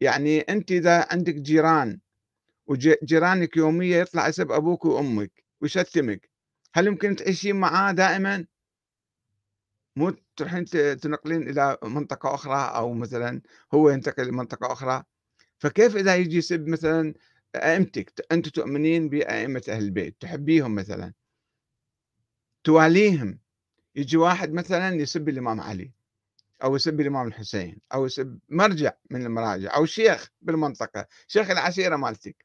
يعني 0.00 0.40
أنت 0.40 0.70
إذا 0.72 1.06
عندك 1.10 1.34
جيران 1.34 2.00
وجيرانك 2.66 3.56
يوميا 3.56 3.98
يطلع 3.98 4.28
يسب 4.28 4.52
أبوك 4.52 4.84
وأمك 4.84 5.44
ويشتمك 5.60 6.30
هل 6.74 6.86
يمكن 6.86 7.16
تعيشين 7.16 7.56
معاه 7.56 7.92
دائما؟ 7.92 8.46
مو 9.96 10.14
تروحين 10.38 10.64
تنقلين 11.00 11.48
إلى 11.50 11.78
منطقة 11.82 12.34
أخرى 12.34 12.72
أو 12.76 12.92
مثلا 12.94 13.40
هو 13.74 13.90
ينتقل 13.90 14.26
لمنطقة 14.26 14.72
أخرى 14.72 15.04
فكيف 15.58 15.96
إذا 15.96 16.16
يجي 16.16 16.36
يسب 16.36 16.68
مثلا 16.68 17.14
أئمتك؟ 17.56 18.26
أنت 18.32 18.48
تؤمنين 18.48 19.08
بأئمة 19.08 19.62
أهل 19.68 19.82
البيت 19.84 20.16
تحبيهم 20.20 20.74
مثلا. 20.74 21.12
تواليهم. 22.64 23.38
يجي 23.96 24.16
واحد 24.16 24.52
مثلا 24.52 24.94
يسب 24.94 25.28
الإمام 25.28 25.60
علي 25.60 25.92
أو 26.64 26.76
يسب 26.76 27.00
الإمام 27.00 27.26
الحسين 27.26 27.78
أو 27.94 28.06
يسب 28.06 28.38
مرجع 28.48 28.92
من 29.10 29.26
المراجع 29.26 29.76
أو 29.76 29.86
شيخ 29.86 30.30
بالمنطقة 30.42 31.06
شيخ 31.26 31.50
العشيرة 31.50 31.96
مالتك. 31.96 32.44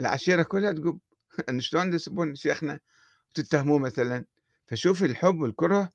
العشيرة 0.00 0.42
كلها 0.42 0.72
تقول 0.72 0.98
شلون 1.58 1.94
يسبون 1.94 2.34
شيخنا؟ 2.34 2.80
تتهموه 3.34 3.78
مثلا. 3.78 4.24
فشوف 4.66 5.04
الحب 5.04 5.40
والكره 5.40 5.92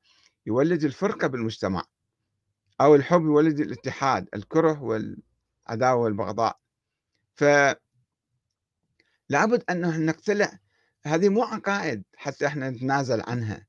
يولد 0.49 0.83
الفرقة 0.83 1.27
بالمجتمع 1.27 1.83
أو 2.81 2.95
الحب 2.95 3.21
يولد 3.21 3.59
الاتحاد 3.59 4.27
الكره 4.33 4.83
والعداوة 4.83 6.03
والبغضاء. 6.03 6.59
ف 7.35 7.43
لابد 9.29 9.63
أن 9.69 10.05
نقتلع 10.05 10.59
هذه 11.03 11.29
مو 11.29 11.43
عقائد 11.43 12.03
حتى 12.17 12.47
إحنا 12.47 12.69
نتنازل 12.69 13.21
عنها. 13.27 13.67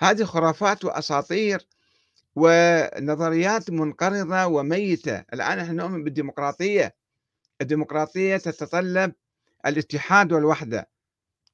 هذه 0.00 0.24
خرافات 0.24 0.84
وأساطير 0.84 1.66
ونظريات 2.36 3.70
منقرضة 3.70 4.46
وميتة. 4.46 5.18
الآن 5.18 5.58
إحنا 5.58 5.72
نؤمن 5.72 6.04
بالديمقراطية. 6.04 6.94
الديمقراطية 7.60 8.36
تتطلب 8.36 9.12
الاتحاد 9.66 10.32
والوحدة 10.32 10.88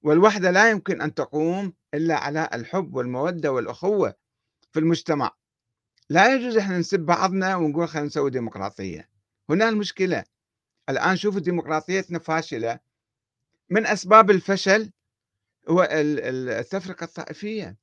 والوحدة 0.03 0.51
لا 0.51 0.71
يمكن 0.71 1.01
أن 1.01 1.15
تقوم 1.15 1.73
إلا 1.95 2.17
على 2.17 2.51
الحب 2.55 2.95
والمودة 2.95 3.53
والأخوة. 3.53 4.22
في 4.73 4.81
المجتمع. 4.81 5.31
لا 6.09 6.35
يجوز 6.35 6.57
إحنا 6.57 6.79
نسب 6.79 7.01
بعضنا 7.01 7.57
ونقول 7.57 7.89
خلينا 7.89 8.07
نسوي 8.07 8.31
ديمقراطية. 8.31 9.09
هنا 9.51 9.69
المشكلة. 9.69 10.25
الآن 10.89 11.17
شوفوا 11.17 11.41
ديمقراطيتنا 11.41 12.19
فاشلة. 12.19 12.79
من 13.71 13.87
أسباب 13.87 14.31
الفشل 14.31 14.91
هو 15.69 15.89
التفرقة 15.91 17.05
الطائفية. 17.05 17.77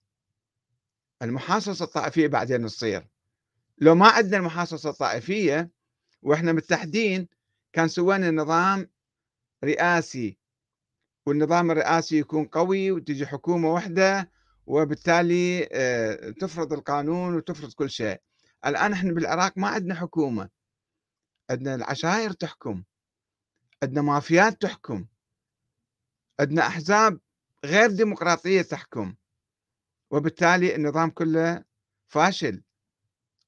المحاصصة 1.21 1.85
الطائفية 1.85 2.27
بعدين 2.27 2.65
تصير. 2.65 3.07
لو 3.77 3.95
ما 3.95 4.07
عندنا 4.07 4.37
المحاصصة 4.37 4.89
الطائفية 4.89 5.69
وإحنا 6.21 6.51
متحدين 6.51 7.27
كان 7.73 7.87
سوينا 7.87 8.31
نظام 8.31 8.89
رئاسي. 9.63 10.37
والنظام 11.25 11.71
الرئاسي 11.71 12.17
يكون 12.17 12.45
قوي 12.45 12.91
وتجي 12.91 13.25
حكومة 13.25 13.73
واحدة 13.73 14.31
وبالتالي 14.69 15.69
آه، 15.71 16.29
تفرض 16.29 16.73
القانون 16.73 17.35
وتفرض 17.35 17.73
كل 17.73 17.89
شيء. 17.89 18.21
الآن 18.65 18.93
إحنا 18.93 19.13
بالعراق 19.13 19.57
ما 19.57 19.67
عندنا 19.67 19.95
حكومة. 19.95 20.49
عندنا 21.49 21.75
العشائر 21.75 22.31
تحكم. 22.31 22.83
عندنا 23.83 24.01
مافيات 24.01 24.61
تحكم. 24.61 25.05
عندنا 26.39 26.67
أحزاب 26.67 27.19
غير 27.65 27.91
ديمقراطية 27.91 28.61
تحكم. 28.61 29.15
وبالتالي 30.11 30.75
النظام 30.75 31.09
كله 31.09 31.63
فاشل. 32.07 32.63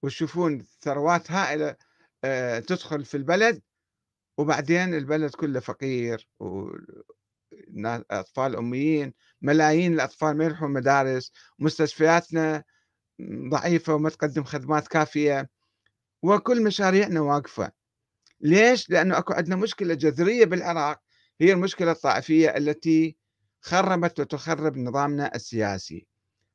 وتشوفون 0.03 0.63
ثروات 0.81 1.31
هائلة 1.31 1.75
آه، 2.23 2.59
تدخل 2.59 3.05
في 3.05 3.17
البلد 3.17 3.61
وبعدين 4.37 4.93
البلد 4.93 5.35
كله 5.35 5.59
فقير 5.59 6.29
أطفال 8.11 8.55
أميين 8.55 9.13
ملايين 9.41 9.93
الأطفال 9.93 10.37
ما 10.37 10.45
يروحون 10.45 10.71
مدارس 10.71 11.31
مستشفياتنا 11.59 12.63
ضعيفة 13.49 13.95
وما 13.95 14.09
تقدم 14.09 14.43
خدمات 14.43 14.87
كافية. 14.87 15.49
وكل 16.23 16.63
مشاريعنا 16.63 17.21
واقفة. 17.21 17.71
ليش؟ 18.41 18.89
لأنه 18.89 19.17
أكو 19.17 19.33
عندنا 19.33 19.55
مشكلة 19.55 19.93
جذرية 19.93 20.45
بالعراق 20.45 21.01
هي 21.41 21.53
المشكلة 21.53 21.91
الطائفية 21.91 22.49
التي 22.57 23.17
خربت 23.61 24.19
وتخرب 24.19 24.77
نظامنا 24.77 25.35
السياسي. 25.35 26.07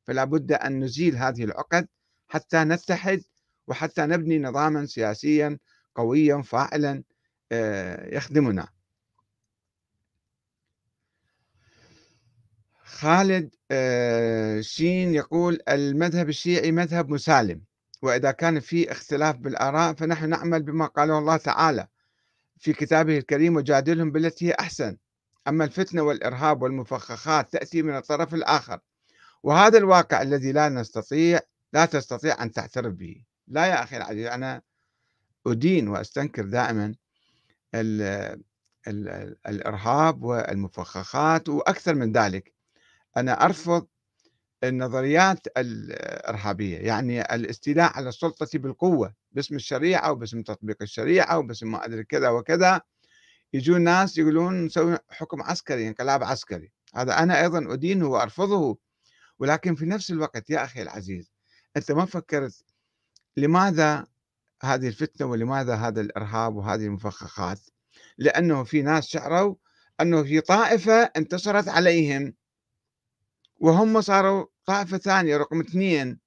فلا 0.06 0.24
بد 0.24 0.52
أن 0.52 0.80
نزيل 0.84 1.16
هذه 1.16 1.44
العقد 1.44 1.88
حتى 2.28 2.56
نتحد 2.56 3.22
وحتى 3.68 4.02
نبني 4.06 4.38
نظاما 4.38 4.86
سياسيا 4.86 5.58
قويا 5.94 6.42
فاعلا 6.42 7.02
آه، 7.52 8.14
يخدمنا. 8.16 8.75
خالد 12.96 13.54
آه، 13.70 14.60
شين 14.60 15.14
يقول 15.14 15.58
المذهب 15.68 16.28
الشيعي 16.28 16.72
مذهب 16.72 17.08
مسالم 17.08 17.62
وإذا 18.02 18.30
كان 18.30 18.60
في 18.60 18.92
اختلاف 18.92 19.36
بالآراء 19.36 19.94
فنحن 19.94 20.28
نعمل 20.28 20.62
بما 20.62 20.86
قاله 20.86 21.18
الله 21.18 21.36
تعالى 21.36 21.88
في 22.58 22.72
كتابه 22.72 23.18
الكريم 23.18 23.56
وجادلهم 23.56 24.12
بالتي 24.12 24.48
هي 24.48 24.52
أحسن. 24.60 24.96
أما 25.48 25.64
الفتنة 25.64 26.02
والإرهاب 26.02 26.62
والمفخخات 26.62 27.52
تأتي 27.52 27.82
من 27.82 27.96
الطرف 27.96 28.34
الآخر 28.34 28.80
وهذا 29.42 29.78
الواقع 29.78 30.22
الذي 30.22 30.52
لا 30.52 30.68
نستطيع 30.68 31.40
لا 31.72 31.86
تستطيع 31.86 32.42
أن 32.42 32.52
تعترف 32.52 32.94
به. 32.94 33.24
لا 33.48 33.66
يا 33.66 33.82
أخي 33.82 33.96
العزيز 33.96 34.26
أنا 34.26 34.62
أدين 35.46 35.88
وأستنكر 35.88 36.44
دائما 36.44 36.94
ال 37.74 38.02
ال 38.88 39.36
الإرهاب 39.46 40.22
والمفخخات 40.22 41.48
وأكثر 41.48 41.94
من 41.94 42.12
ذلك. 42.12 42.55
أنا 43.16 43.44
أرفض 43.44 43.86
النظريات 44.64 45.46
الإرهابية 45.56 46.78
يعني 46.78 47.34
الاستيلاء 47.34 47.92
على 47.92 48.08
السلطة 48.08 48.58
بالقوة 48.58 49.14
باسم 49.32 49.54
الشريعة 49.54 50.12
وباسم 50.12 50.42
تطبيق 50.42 50.76
الشريعة 50.82 51.38
وباسم 51.38 51.72
ما 51.72 51.84
أدري 51.84 52.04
كذا 52.04 52.28
وكذا. 52.28 52.80
يجون 53.52 53.80
ناس 53.80 54.18
يقولون 54.18 54.64
نسوي 54.64 54.98
حكم 55.10 55.42
عسكري 55.42 55.88
انقلاب 55.88 56.24
عسكري. 56.24 56.72
هذا 56.94 57.18
أنا 57.18 57.42
أيضا 57.42 57.74
أدينه 57.74 58.06
وأرفضه 58.06 58.78
ولكن 59.38 59.74
في 59.74 59.86
نفس 59.86 60.10
الوقت 60.10 60.50
يا 60.50 60.64
أخي 60.64 60.82
العزيز 60.82 61.32
أنت 61.76 61.92
ما 61.92 62.04
فكرت 62.04 62.64
لماذا 63.36 64.06
هذه 64.62 64.88
الفتنة 64.88 65.26
ولماذا 65.26 65.74
هذا 65.74 66.00
الإرهاب 66.00 66.56
وهذه 66.56 66.84
المفخخات؟ 66.84 67.60
لأنه 68.18 68.64
في 68.64 68.82
ناس 68.82 69.06
شعروا 69.06 69.54
أنه 70.00 70.22
في 70.22 70.40
طائفة 70.40 71.02
انتصرت 71.02 71.68
عليهم. 71.68 72.34
وهم 73.58 74.00
صاروا 74.00 74.46
طائفة 74.66 74.98
ثانية 74.98 75.36
رقم 75.36 75.60
اثنين 75.60 76.18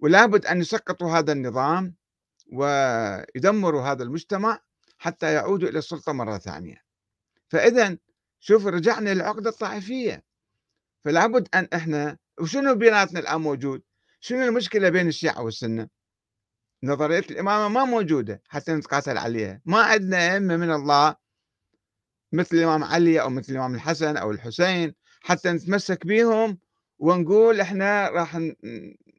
ولابد 0.00 0.46
أن 0.46 0.60
يسقطوا 0.60 1.10
هذا 1.10 1.32
النظام 1.32 1.94
ويدمروا 2.52 3.82
هذا 3.82 4.02
المجتمع 4.02 4.60
حتى 4.98 5.32
يعودوا 5.32 5.68
إلى 5.68 5.78
السلطة 5.78 6.12
مرة 6.12 6.38
ثانية. 6.38 6.84
فإذا 7.48 7.98
شوف 8.40 8.66
رجعنا 8.66 9.14
للعقدة 9.14 9.50
الطائفية. 9.50 10.24
فلا 11.04 11.26
بد 11.26 11.48
أن 11.54 11.68
إحنا 11.74 12.18
وشنو 12.40 12.74
بيناتنا 12.74 13.20
الآن 13.20 13.40
موجود؟ 13.40 13.82
شنو 14.20 14.44
المشكلة 14.44 14.88
بين 14.88 15.08
الشيعة 15.08 15.42
والسنة؟ 15.42 15.88
نظرية 16.82 17.24
الإمامة 17.30 17.68
ما 17.68 17.84
موجودة 17.84 18.42
حتى 18.48 18.72
نتقاتل 18.72 19.18
عليها. 19.18 19.60
ما 19.64 19.82
عندنا 19.82 20.34
أئمة 20.34 20.56
من 20.56 20.70
الله 20.72 21.16
مثل 22.34 22.56
الإمام 22.56 22.84
علي 22.84 23.20
أو 23.20 23.30
مثل 23.30 23.52
الإمام 23.52 23.74
الحسن 23.74 24.16
أو 24.16 24.30
الحسين 24.30 24.94
حتى 25.20 25.52
نتمسك 25.52 26.06
بهم 26.06 26.58
ونقول 26.98 27.60
إحنا 27.60 28.08
راح 28.08 28.40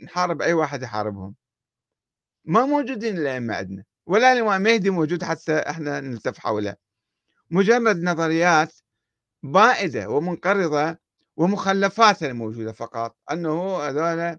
نحارب 0.04 0.42
أي 0.42 0.54
واحد 0.54 0.84
يحاربهم. 0.84 1.36
ما 2.46 2.66
موجودين 2.66 3.18
الأئمة 3.18 3.56
عندنا 3.56 3.84
ولا 4.06 4.34
الإمام 4.34 4.62
مهدي 4.62 4.90
موجود 4.90 5.24
حتى 5.24 5.60
إحنا 5.60 6.00
نلتف 6.00 6.40
حوله. 6.40 6.76
مجرد 7.52 8.04
نظريات 8.04 8.74
بائدة 9.44 10.10
ومنقرضة 10.10 10.98
ومخلفات 11.38 12.24
الموجودة 12.24 12.72
فقط 12.72 13.18
أنه 13.32 13.78
هذول 13.78 14.38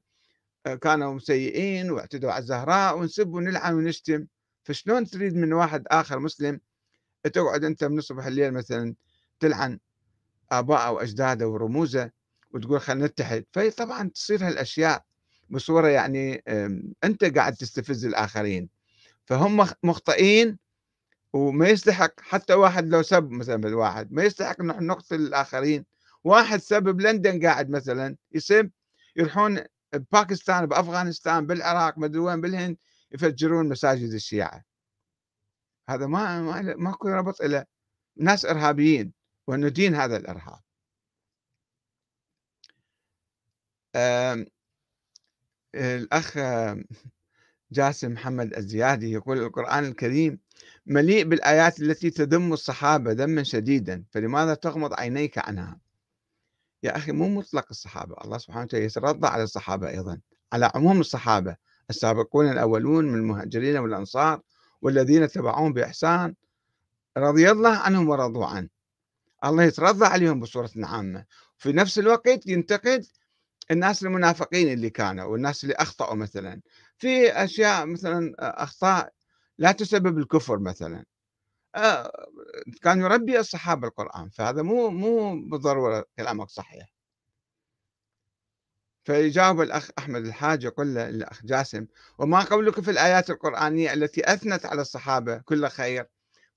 كانوا 0.81 1.19
سيئين 1.19 1.91
واعتدوا 1.91 2.33
على 2.33 2.43
الزهراء 2.43 2.99
ونسب 2.99 3.29
ونلعن 3.29 3.75
ونشتم. 3.75 4.27
فشلون 4.65 5.07
تريد 5.07 5.37
من 5.37 5.53
واحد 5.53 5.85
آخر 5.91 6.19
مسلم 6.19 6.61
تقعد 7.29 7.65
أنت 7.65 7.85
من 7.85 7.99
الصبح 7.99 8.27
الليل 8.27 8.53
مثلا 8.53 8.95
تلعن 9.41 9.79
آباءه 10.53 10.91
وأجداده 10.91 11.49
ورموزه 11.49 12.11
وتقول 12.51 12.81
خلينا 12.81 13.07
نتحد. 13.07 13.45
فطبعا 13.53 14.09
تصير 14.09 14.47
هالأشياء 14.47 15.05
بصورة 15.51 15.89
يعني 15.89 16.43
أنت 17.05 17.25
قاعد 17.25 17.55
تستفز 17.55 18.05
الآخرين. 18.05 18.69
فهم 19.25 19.67
مخطئين 19.83 20.59
وما 21.33 21.69
يستحق 21.69 22.21
حتى 22.21 22.55
واحد 22.55 22.89
لو 22.89 23.03
سب 23.03 23.31
مثلا 23.31 23.57
بالواحد 23.57 24.13
ما 24.13 24.25
يستحق 24.25 24.61
نحن 24.61 24.87
نقتل 24.87 25.21
الآخرين. 25.21 25.85
واحد 26.25 26.61
سب 26.61 26.83
بلندن 26.83 27.47
قاعد 27.47 27.71
مثلا 27.71 28.17
يسب 28.33 28.71
يروحون 29.17 29.61
بباكستان 29.93 30.67
بأفغانستان 30.67 31.47
بالعراق 31.47 31.99
مدري 31.99 32.19
وين 32.19 32.41
بالهند 32.41 32.77
يفجرون 33.13 33.69
مساجد 33.69 34.13
الشيعة. 34.13 34.65
هذا 35.89 36.07
ما 36.07 36.43
ما 36.43 36.75
ماكو 36.77 37.09
ربط 37.09 37.43
له 37.43 37.65
ناس 38.17 38.45
إرهابيين 38.45 39.13
وندين 39.47 39.95
هذا 39.95 40.17
الإرهاب. 40.17 40.61
الأخ 45.75 46.39
جاسم 47.73 48.13
محمد 48.13 48.55
الزيادي 48.55 49.13
يقول 49.13 49.39
القرآن 49.39 49.85
الكريم 49.85 50.39
مليء 50.87 51.25
بالآيات 51.25 51.81
التي 51.81 52.11
تذم 52.11 52.53
الصحابة 52.53 53.13
ذما 53.13 53.43
شديدا 53.43 54.05
فلماذا 54.11 54.55
تغمض 54.55 54.95
عينيك 54.95 55.39
عنها؟ 55.39 55.79
يا 56.83 56.97
أخي 56.97 57.13
مو 57.13 57.29
مطلق 57.29 57.67
الصحابة 57.71 58.17
الله 58.25 58.39
سبحانه 58.39 58.65
وتعالى 58.65 58.85
يترضى 58.85 59.29
على 59.29 59.43
الصحابة 59.43 59.89
أيضا 59.89 60.21
على 60.53 60.71
عموم 60.75 61.01
الصحابة 61.01 61.57
السابقون 61.91 62.51
الأولون 62.53 63.05
من 63.05 63.15
المهاجرين 63.15 63.77
والأنصار 63.77 64.43
والذين 64.83 65.29
تبعوهم 65.29 65.73
بإحسان 65.73 66.35
رضي 67.19 67.51
الله 67.51 67.77
عنهم 67.77 68.09
ورضوا 68.09 68.47
عنه. 68.47 68.69
الله 69.45 69.65
يترضى 69.65 70.07
عليهم 70.07 70.41
بصورة 70.41 70.71
عامة. 70.77 71.25
في 71.59 71.73
نفس 71.73 71.99
الوقت 71.99 72.47
ينتقد 72.47 73.07
الناس 73.71 74.03
المنافقين 74.03 74.73
اللي 74.73 74.91
كانوا 74.91 75.25
والناس 75.25 75.65
اللي 75.65 75.75
أخطأوا 75.75 76.15
مثلا. 76.15 76.61
في 76.99 77.33
أشياء 77.33 77.87
مثلا 77.87 78.35
أخطاء 78.39 79.13
لا 79.59 79.73
تسبب 79.73 80.19
الكفر 80.19 80.59
مثلا. 80.59 81.05
آه، 81.75 82.13
كان 82.83 83.01
يربي 83.01 83.41
الصحابة 83.41 83.89
القرآن 83.89 84.31
فهذا 84.31 84.63
مو 84.63 84.91
مو 84.91 85.43
بالضرورة 85.51 86.05
كلامك 86.17 86.49
صحيح. 86.49 86.96
فيجاوب 89.07 89.61
الأخ 89.61 89.91
أحمد 89.99 90.27
الحاج 90.27 90.65
يقول 90.65 90.95
له 90.95 91.09
الأخ 91.09 91.45
جاسم 91.45 91.87
وما 92.19 92.41
قولك 92.41 92.81
في 92.81 92.91
الآيات 92.91 93.31
القرآنية 93.31 93.93
التي 93.93 94.33
أثنت 94.33 94.67
على 94.67 94.81
الصحابة؟ 94.83 95.37
كل 95.37 95.69
خير. 95.69 96.07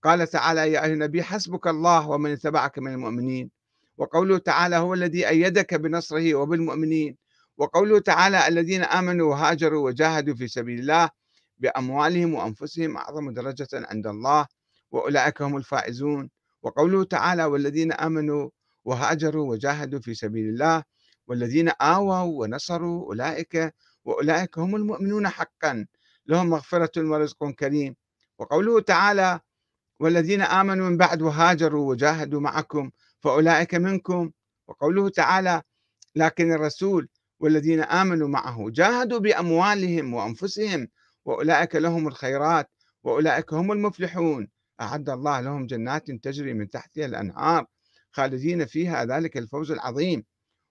قال 0.04 0.28
تعالى 0.28 0.72
يا 0.72 0.86
أيها 0.86 0.94
النبي 0.94 1.24
حسبك 1.24 1.68
الله 1.68 2.10
ومن 2.10 2.32
اتبعك 2.32 2.80
من 2.80 2.94
المؤمنين. 2.94 3.52
وقوله 3.98 4.38
تعالى 4.38 4.76
هو 4.76 4.94
الذي 4.94 5.28
أيدك 5.30 5.74
بنصره 5.74 6.36
وبالمؤمنين. 6.36 7.18
وقوله 7.58 8.00
تعالى 8.00 8.48
الذين 8.48 8.84
آمنوا 8.84 9.30
وهاجروا 9.30 9.86
وجاهدوا 9.86 10.36
في 10.36 10.48
سبيل 10.48 10.80
الله 10.80 11.10
بأموالهم 11.58 12.34
وأنفسهم 12.34 12.98
أعظم 12.98 13.34
درجة 13.34 13.68
عند 13.74 14.08
الله 14.08 14.46
وأولئك 14.92 15.42
هم 15.42 15.58
الفائزون. 15.58 16.30
وقوله 16.62 17.04
تعالى 17.04 17.46
والذين 17.46 17.92
آمنوا 17.92 18.50
وهاجروا 18.86 19.50
وجاهدوا 19.52 20.00
في 20.00 20.14
سبيل 20.14 20.50
الله 20.50 20.84
والذين 21.30 21.70
آووا 21.82 22.42
ونصروا 22.42 23.06
أولئك 23.06 23.74
وأولئك 24.06 24.58
هم 24.60 24.76
المؤمنون 24.76 25.28
حقا 25.30 25.86
لهم 26.26 26.50
مغفرة 26.50 26.92
ورزق 26.98 27.50
كريم. 27.50 27.96
وقوله 28.40 28.82
تعالى 28.82 29.40
والذين 30.00 30.42
آمنوا 30.42 30.90
من 30.90 30.98
بعد 30.98 31.22
وهاجروا 31.22 31.90
وجاهدوا 31.90 32.42
معكم 32.42 32.92
فأولئك 33.20 33.76
منكم. 33.76 34.32
وقوله 34.68 35.10
تعالى 35.10 35.62
لكن 36.16 36.52
الرسول 36.52 37.10
والذين 37.40 37.82
آمنوا 37.82 38.28
معه 38.28 38.70
جاهدوا 38.70 39.20
بأموالهم 39.20 40.14
وأنفسهم 40.14 40.88
وأولئك 41.26 41.76
لهم 41.76 42.08
الخيرات 42.08 42.70
وأولئك 43.04 43.54
هم 43.54 43.72
المفلحون. 43.72 44.48
أعد 44.82 45.10
الله 45.10 45.42
لهم 45.42 45.66
جنات 45.68 46.12
تجري 46.12 46.54
من 46.54 46.70
تحتها 46.70 47.06
الأنهار 47.06 47.66
خالدين 48.12 48.66
فيها 48.66 49.06
ذلك 49.06 49.38
الفوز 49.38 49.72
العظيم. 49.72 50.24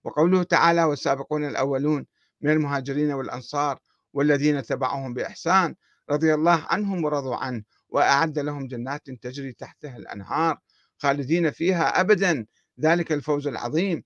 وقوله 0.08 0.42
تعالى 0.42 0.84
والسابقون 0.84 1.44
الأولون 1.44 2.06
من 2.40 2.50
المهاجرين 2.50 3.12
والأنصار 3.12 3.78
والذين 4.12 4.62
تبعهم 4.62 5.14
بإحسان 5.14 5.74
رضي 6.10 6.34
الله 6.34 6.66
عنهم 6.68 7.04
ورضوا 7.04 7.36
عنه 7.36 7.62
وأعد 7.88 8.38
لهم 8.38 8.66
جنات 8.66 9.10
تجري 9.10 9.52
تحتها 9.52 9.96
الأنهار 9.96 10.58
خالدين 10.98 11.50
فيها 11.50 12.00
أبدا. 12.00 12.46
ذلك 12.80 13.12
الفوز 13.12 13.46
العظيم. 13.46 14.04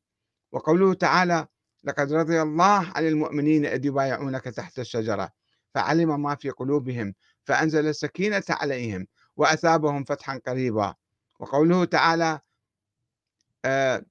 وقوله 0.53 0.95
تعالى 0.95 1.47
لقد 1.85 2.13
رضي 2.13 2.43
الله 2.43 2.93
عن 2.97 3.07
المؤمنين 3.07 3.67
إذ 3.67 3.87
يبايعونك 3.87 4.45
تحت 4.45 4.79
الشجرة 4.79 5.31
فعلم 5.75 6.23
ما 6.23 6.35
في 6.35 6.51
قلوبهم 6.51 7.15
فأنزل 7.45 7.87
السكينة 7.87 8.43
عليهم 8.51 9.07
وأثابهم 9.37 10.05
فتحا 10.05 10.41
قريبا. 10.47 10.95
وقوله 11.41 11.85
تعالى 11.85 12.41
آه، 13.65 14.05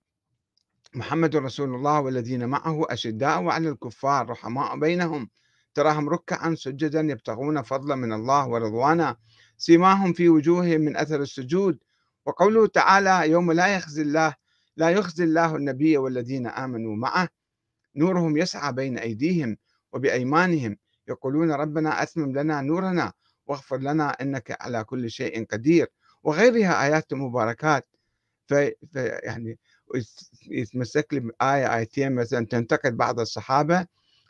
محمد 0.94 1.36
رسول 1.36 1.76
الله 1.76 2.00
والذين 2.02 2.50
معه 2.50 2.86
أشداء 2.90 3.48
على 3.48 3.70
الكفار 3.70 4.30
رحماء 4.30 4.80
بينهم. 4.80 5.30
تراهم 5.74 6.10
ركعا 6.10 6.56
سجدا 6.56 7.00
يبتغون 7.00 7.62
فضلا 7.62 7.96
من 7.96 8.14
الله 8.14 8.48
ورضوانا. 8.48 9.18
سيماهم 9.58 10.14
في 10.14 10.30
وجوههم 10.30 10.82
من 10.82 10.98
أثر 10.98 11.22
السجود. 11.22 11.80
وقوله 12.26 12.68
تعالى 12.68 13.32
يوم 13.32 13.52
لا 13.52 13.76
يخزي 13.76 14.02
الله 14.02 14.36
لا 14.78 14.90
يخزي 14.90 15.24
الله 15.24 15.56
النبي 15.56 15.98
والذين 15.98 16.48
آمنوا 16.48 16.96
معه. 16.96 17.30
نورهم 17.96 18.38
يسعى 18.38 18.74
بين 18.74 18.98
أيديهم 18.98 19.58
وبأيمانهم. 19.94 20.78
يقولون 21.08 21.52
ربنا 21.52 22.04
أتمم 22.04 22.38
لنا 22.38 22.62
نورنا 22.62 23.14
واغفر 23.48 23.78
لنا 23.78 24.10
إنك 24.10 24.58
على 24.62 24.84
كل 24.84 25.12
شيء 25.12 25.46
قدير. 25.46 25.88
وغيرها 26.24 26.84
آيات 26.84 27.14
مباركات. 27.14 27.86
في 28.48 28.76
يعني 29.24 29.60
يتمسك 30.48 31.08
لي 31.12 31.20
بآية 31.20 31.76
آيتين 31.76 32.16
مثلا 32.16 32.46
تنتقد 32.46 32.98
بعض 32.98 33.20
الصحابة 33.20 33.86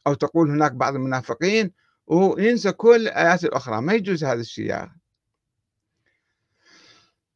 أو 0.08 0.14
تقول 0.14 0.50
هناك 0.50 0.72
بعض 0.72 0.96
المنافقين 0.96 1.72
وينسى 2.08 2.72
كل 2.72 2.96
الآيات 2.96 3.44
الأخرى. 3.44 3.82
ما 3.82 3.94
يجوز 3.94 4.24
هذا 4.24 4.42
الشيء. 4.42 4.88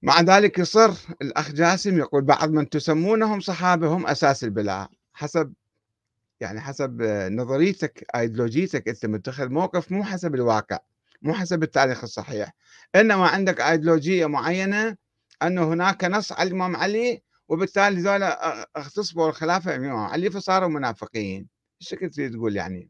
مع 0.02 0.22
ذلك 0.22 0.60
يصر 0.60 0.94
الأخ 1.22 1.52
جاسم 1.52 1.98
يقول 1.98 2.22
بعض 2.22 2.50
من 2.50 2.70
تسمونهم 2.70 3.40
صحابة 3.40 3.88
هم 3.88 4.08
أساس 4.08 4.44
البلاء. 4.44 4.90
حسب 5.14 5.54
يعني 6.40 6.62
حسب 6.62 7.02
نظريتك 7.32 8.06
ايديولوجيتك 8.16 8.88
أنت 8.88 9.06
متخذ 9.06 9.50
موقف 9.50 9.92
مو 9.92 10.04
حسب 10.04 10.36
الواقع 10.36 10.80
مو 11.22 11.34
حسب 11.34 11.64
التاريخ 11.64 12.04
الصحيح. 12.04 12.54
إنما 12.96 13.28
عندك 13.28 13.62
ايديولوجيه 13.62 14.26
معينة 14.26 14.98
أنه 15.44 15.74
هناك 15.74 16.04
نص 16.04 16.32
على 16.32 16.48
الإمام 16.48 16.76
علي 16.76 17.22
وبالتالي 17.48 18.02
ذولا 18.02 18.62
اغتصبوا 18.78 19.30
الخلافة 19.30 19.76
الامام 19.76 19.98
علي 19.98 20.30
فصاروا 20.32 20.70
منافقين. 20.70 21.48
إيش 21.82 21.90
تريد 21.90 22.34
تقول 22.34 22.56
يعني؟ 22.56 22.90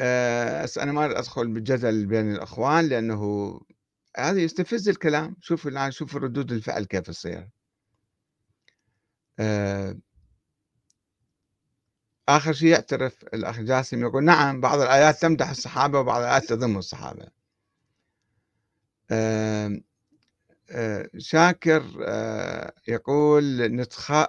أه 0.00 0.68
أنا 0.78 0.92
ما 0.92 1.18
أدخل 1.18 1.48
بالجدل 1.48 2.06
بين 2.06 2.32
الإخوان 2.32 2.88
لأنه 2.88 3.60
هذا 4.16 4.40
يستفز 4.40 4.88
الكلام. 4.88 5.36
شوف 5.40 5.66
الآن 5.66 5.90
شوف 5.90 6.16
ردود 6.16 6.52
الفعل 6.52 6.84
كيف 6.84 7.02
تصير. 7.02 7.50
أه 9.38 9.98
آخر 12.28 12.52
شيء 12.52 12.68
يعترف 12.68 13.24
الأخ 13.34 13.60
جاسم 13.60 14.00
يقول 14.00 14.24
نعم 14.24 14.60
بعض 14.60 14.80
الآيات 14.80 15.22
تمدح 15.22 15.50
الصحابة 15.50 16.00
وبعض 16.00 16.22
الآيات 16.22 16.44
تذم 16.44 16.78
الصحابة. 16.78 17.28
شاكر 21.18 21.82
يقول 22.88 23.72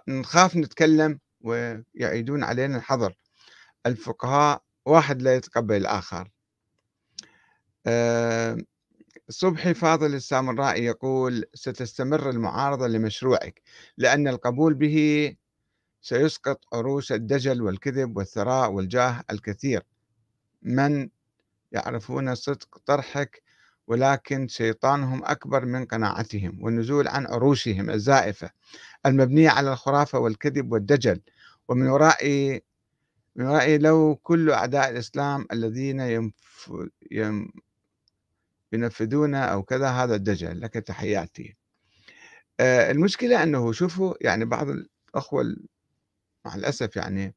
نخاف 0.08 0.56
نتكلم 0.56 1.19
ويعيدون 1.41 2.43
علينا 2.43 2.78
الحظر. 2.78 3.15
الفقهاء 3.86 4.63
واحد 4.86 5.21
لا 5.21 5.36
يتقبل 5.36 5.76
الآخر. 5.76 6.32
آه، 7.88 8.58
صبحي 9.30 9.74
فاضل 9.74 10.13
السامرائي 10.15 10.86
يقول 10.86 11.45
ستستمر 11.54 12.30
المعارضة 12.30 12.88
لمشروعك 12.88 13.62
لأن 13.98 14.28
القبول 14.28 14.74
به 14.74 15.36
سيسقط 16.02 16.65
عروش 16.74 17.12
الدجل 17.12 17.62
والكذب 17.62 18.17
والثراء 18.17 18.71
والجاه 18.71 19.24
الكثير. 19.32 19.84
من 20.62 21.10
يعرفون 21.71 22.36
صدق 22.36 22.78
طرحك 22.86 23.43
ولكن 23.88 24.48
شيطانهم 24.48 25.26
أكبر 25.26 25.65
من 25.65 25.86
قناعتهم 25.86 26.63
والنزول 26.63 27.08
عن 27.08 27.26
عروشهم 27.26 27.89
الزائفة 27.89 28.50
المبنية 29.06 29.50
على 29.50 29.74
الخرافة 29.74 30.19
والكذب 30.19 30.71
والدجل. 30.71 31.21
ومن 31.67 31.88
وراء 31.88 32.26
من 33.36 33.45
رأيي 33.48 33.78
لو 33.78 34.15
كل 34.24 34.52
أعداء 34.52 34.89
الإسلام 34.89 35.48
الذين 35.52 36.00
ينف... 36.00 36.74
ينفذون 38.74 39.36
أو 39.36 39.63
كذا 39.63 39.89
هذا 39.89 40.15
الدجل. 40.15 40.62
لك 40.62 40.74
تحياتي. 40.74 41.56
آه 42.60 42.91
المشكلة 42.91 43.43
أنه 43.43 43.71
شوفوا 43.71 44.13
يعني 44.21 44.45
بعض 44.45 44.67
الأخوة 44.69 45.56
مع 46.45 46.56
الأسف 46.56 46.95
يعني 46.95 47.36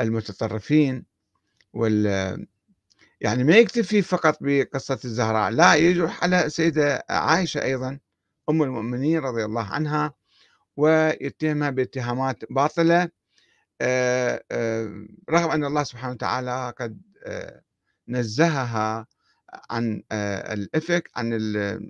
المتطرفين 0.00 1.04
وال 1.72 2.46
يعني 3.20 3.44
ما 3.44 3.56
يكتفي 3.56 4.02
فقط 4.02 4.38
بقصة 4.40 4.98
الزهراء 5.04 5.50
لا 5.50 5.74
يجرح 5.74 6.22
على 6.24 6.50
سيدة 6.50 7.04
عائشة 7.10 7.62
أيضا 7.62 7.98
أم 8.50 8.62
المؤمنين 8.62 9.18
رضي 9.18 9.44
الله 9.44 9.62
عنها 9.64 10.14
ويتهمها 10.76 11.70
باتهامات 11.70 12.44
باطلة. 12.50 13.10
آه، 13.80 14.44
آه، 14.52 15.06
رغم 15.30 15.50
أن 15.50 15.64
الله 15.64 15.82
سبحانه 15.82 16.12
وتعالى 16.14 16.74
قد 16.80 17.02
آه، 17.24 17.62
نزهها 18.08 19.06
عن 19.70 20.02
الإفك 20.12 21.10
عن 21.16 21.30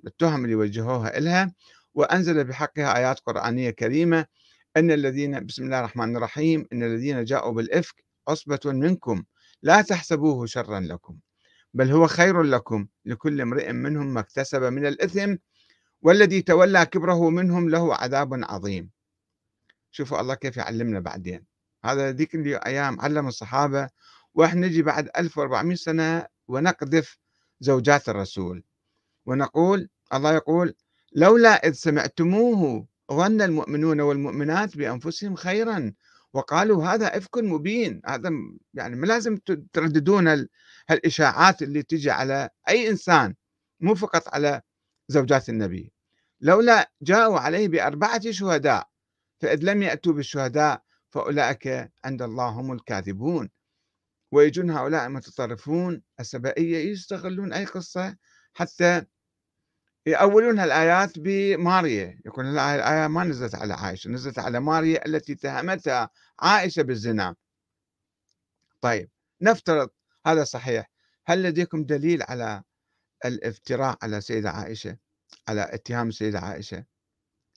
التهم 0.07 0.45
اللي 0.45 0.55
وجهوها 0.55 1.19
إلها 1.19 1.53
وأنزل 1.95 2.45
بحقها 2.45 2.97
آيات 2.97 3.21
قرآنية 3.21 3.71
كريمة. 3.71 4.27
أن 4.77 4.91
الذين 4.91 5.47
بسم 5.47 5.65
الله 5.65 5.79
الرحمن 5.81 6.17
الرحيم 6.17 6.67
إن 6.73 6.83
الذين 6.83 7.25
جاءوا 7.25 7.53
بالإفك 7.53 8.05
عصبة 8.29 8.61
منكم. 8.65 9.25
لا 9.67 9.83
تحسبوه 9.83 10.47
شرا 10.47 10.81
لكم 10.81 11.19
بل 11.75 11.91
هو 11.91 12.07
خير 12.07 12.43
لكم 12.43 12.87
لكل 13.05 13.41
امرئ 13.41 13.73
منهم 13.73 14.07
ما 14.07 14.21
اكتسب 14.21 14.63
من 14.63 14.87
الإثم 14.87 15.37
والذي 16.03 16.43
تولى 16.43 16.87
كبره 16.87 17.31
منهم 17.31 17.69
له 17.71 17.95
عذاب 17.95 18.45
عظيم. 18.45 18.91
شوفوا 19.91 20.21
الله 20.21 20.35
كيف 20.35 20.57
يعلمنا 20.57 21.01
بعدين. 21.01 21.45
هذا 21.85 22.13
ذيك 22.13 22.35
الأيام 22.35 23.01
علم 23.01 23.29
الصحابة 23.29 23.89
وإحنا 24.35 24.67
نجي 24.67 24.83
بعد 24.83 25.11
1400 25.17 25.77
سنة 25.77 26.27
ونقذف 26.49 27.19
زوجات 27.61 28.09
الرسول. 28.09 28.65
ونقول 29.27 29.89
الله 30.15 30.33
يقول 30.33 30.75
لولا 31.13 31.67
إذ 31.67 31.73
سمعتموه 31.73 32.87
ظن 33.13 33.43
المؤمنون 33.43 34.01
والمؤمنات 34.01 34.77
بأنفسهم 34.77 35.35
خيرا 35.35 35.93
وقالوا 36.35 36.85
هذا 36.85 37.17
إفك 37.17 37.39
مبين 37.39 38.01
هذا 38.07 38.31
يعني 38.75 38.97
ما 38.97 39.07
لازم 39.07 39.37
ترددون 39.73 40.49
هالإشاعات 40.89 41.63
اللي 41.63 41.83
تجي 41.83 42.11
على 42.11 42.51
أي 42.69 42.89
إنسان 42.91 43.35
مو 43.81 43.95
فقط 43.95 44.35
على 44.35 44.63
زوجات 45.09 45.49
النبي. 45.49 45.93
لولا 46.41 46.91
جاءوا 47.03 47.39
عليه 47.39 47.69
بأربعة 47.69 48.31
شهداء 48.31 48.89
فإذ 49.41 49.59
لم 49.63 49.83
يأتوا 49.83 50.13
بالشهداء 50.13 50.83
فأولئك 51.11 51.93
عند 52.05 52.23
الله 52.23 52.49
هم 52.49 52.73
الكاذبون. 52.73 53.51
ويجون 54.33 54.71
هؤلاء 54.71 55.07
المتطرفون 55.07 56.03
السبائية 56.21 56.91
يستغلون 56.91 57.53
أي 57.53 57.65
قصة 57.65 58.17
حتى 58.55 59.07
يأولون 60.07 60.61
الآيات 60.61 61.19
بماريا. 61.19 62.21
يقول 62.27 62.47
الآية 62.47 63.07
ما 63.07 63.25
نزلت 63.25 63.55
على 63.55 63.75
عائشة 63.75 64.11
نزلت 64.11 64.39
على 64.39 64.61
ماريا 64.61 65.07
التي 65.07 65.33
اتهمتها 65.33 66.11
عائشة 66.41 66.83
بالزنا. 66.83 67.35
طيب 68.81 69.11
نفترض 69.41 69.91
هذا 70.27 70.45
صحيح. 70.45 70.91
هل 71.27 71.43
لديكم 71.43 71.85
دليل 71.85 72.23
على 72.23 72.63
الافتراء 73.25 73.99
على 74.03 74.21
سيدة 74.21 74.51
عائشة 74.51 74.97
على 75.49 75.75
اتهام 75.75 76.09
السيدة 76.09 76.41
عائشة؟ 76.41 76.85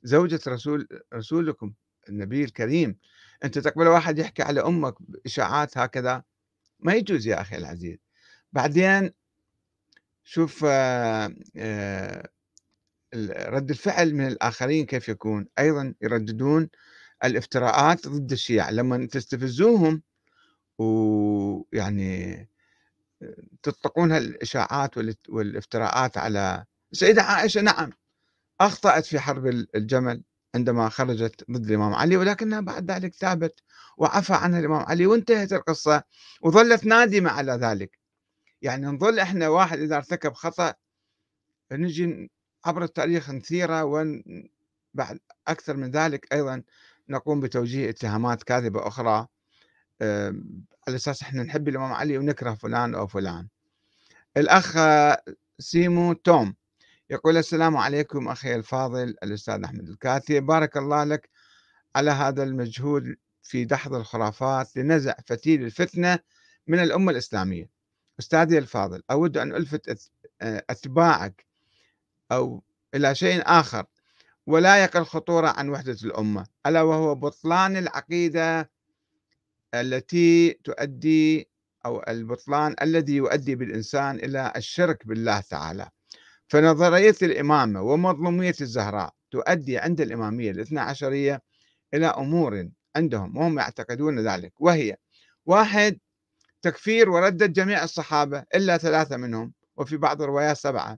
زوجة 0.04 0.40
رسول 0.48 0.88
رسولكم 1.14 1.74
النبي 2.10 2.44
الكريم. 2.44 2.98
أنت 3.44 3.60
تقبل 3.60 3.88
واحد 3.88 4.20
يحكي 4.20 4.44
على 4.44 4.62
أمك 4.62 4.96
إشاعات 5.26 5.78
هكذا؟ 5.78 6.24
ما 6.80 6.94
يجوز 6.94 7.28
يا 7.28 7.42
أخي 7.42 7.58
العزيز. 7.58 7.98
بعدين 8.54 9.12
شوف 10.24 10.66
آه، 10.68 11.36
آه، 11.58 12.30
رد 13.16 13.70
الفعل 13.70 14.16
من 14.16 14.28
الآخرين 14.28 14.86
كيف 14.86 15.10
يكون؟ 15.10 15.48
أيضا 15.60 15.94
يرددون 16.02 16.70
الافتراءات 17.24 18.08
ضد 18.08 18.32
الشيعة. 18.32 18.72
لما 18.72 19.08
تستفزوهم 19.08 20.02
ويعني 20.78 22.50
تطلقون 23.64 24.12
الإشاعات 24.12 24.98
والافتراءات 25.30 26.18
على 26.18 26.66
السيدة 26.92 27.22
عائشة 27.24 27.62
نعم 27.62 27.90
أخطأت 28.62 29.06
في 29.06 29.20
حرب 29.20 29.48
الجمل 29.76 30.24
عندما 30.56 30.90
خرجت 30.90 31.52
ضد 31.52 31.66
الإمام 31.70 31.94
علي 31.94 32.18
ولكنها 32.18 32.62
بعد 32.62 32.92
ذلك 32.92 33.16
تابت 33.16 33.60
وعفى 33.98 34.34
عنها 34.34 34.60
الإمام 34.60 34.82
علي 34.82 35.06
وانتهت 35.06 35.54
القصة 35.54 36.04
وظلت 36.42 36.86
نادمة 36.86 37.30
على 37.30 37.52
ذلك. 37.52 38.00
يعني 38.62 38.86
نظل 38.86 39.20
إحنا 39.20 39.48
واحد 39.48 39.80
إذا 39.80 39.96
ارتكب 39.98 40.34
خطأ 40.34 40.74
نجي 41.72 42.32
عبر 42.66 42.84
التاريخ 42.84 43.30
نثيرة 43.30 43.84
وبعد 43.84 45.20
أكثر 45.48 45.78
من 45.78 45.92
ذلك 45.92 46.34
أيضا 46.34 46.64
نقوم 47.10 47.40
بتوجيه 47.40 47.90
اتهامات 47.90 48.44
كاذبة 48.44 48.88
أخرى 48.88 49.28
على 50.88 50.96
أساس 50.96 51.22
إحنا 51.22 51.44
نحب 51.44 51.68
الإمام 51.68 51.94
علي 51.94 52.18
ونكره 52.18 52.54
فلان 52.54 52.96
أو 52.96 53.08
فلان. 53.08 53.48
الأخ 54.38 54.78
سيمو 55.60 56.14
توم 56.14 56.56
يقول 57.10 57.38
السلام 57.38 57.78
عليكم 57.78 58.28
أخي 58.28 58.56
الفاضل 58.56 59.10
الأستاذ 59.24 59.64
أحمد 59.64 59.90
الكاتي 59.90 60.40
بارك 60.40 60.78
الله 60.78 61.04
لك 61.04 61.30
على 61.96 62.12
هذا 62.12 62.44
المجهود 62.44 63.16
في 63.44 63.66
دحض 63.66 63.94
الخرافات 63.94 64.78
لنزع 64.78 65.16
فتيل 65.26 65.64
الفتنة 65.64 66.20
من 66.68 66.80
الأمة 66.80 67.12
الإسلامية. 67.12 67.70
أستاذي 68.20 68.58
الفاضل 68.58 69.04
أود 69.12 69.38
أن 69.38 69.56
ألفت 69.56 70.12
أتباعك 70.42 71.49
أو 72.32 72.64
إلى 72.96 73.16
شيء 73.16 73.42
آخر. 73.46 73.86
ولا 74.48 74.84
يقل 74.84 75.06
خطورة 75.06 75.48
عن 75.48 75.70
وحدة 75.70 75.98
الأمة 76.04 76.46
ألا 76.66 76.82
وهو 76.82 77.16
بطلان 77.16 77.78
العقيدة 77.78 78.72
التي 79.76 80.54
تؤدي 80.64 81.50
أو 81.86 82.04
البطلان 82.08 82.76
الذي 82.82 83.16
يؤدي 83.16 83.56
بالإنسان 83.56 84.16
إلى 84.16 84.54
الشرك 84.56 85.08
بالله 85.08 85.42
تعالى. 85.42 85.90
فنظرية 86.48 87.16
الإمامة 87.22 87.82
ومظلومية 87.82 88.56
الزهراء 88.62 89.14
تؤدي 89.32 89.78
عند 89.78 90.02
الإمامية 90.02 90.52
الاثنى 90.52 90.80
عشرية 90.80 91.42
إلى 91.94 92.08
أمور 92.08 92.70
عندهم 92.96 93.38
وهم 93.38 93.60
يعتقدون 93.60 94.20
ذلك. 94.20 94.54
وهي 94.62 94.96
واحد 95.46 96.00
تكفير 96.62 97.10
وردة 97.10 97.46
جميع 97.46 97.84
الصحابة 97.84 98.44
إلا 98.56 98.78
ثلاثة 98.78 99.18
منهم 99.18 99.54
وفي 99.78 99.98
بعض 99.98 100.22
الروايات 100.22 100.58
سبعة. 100.58 100.98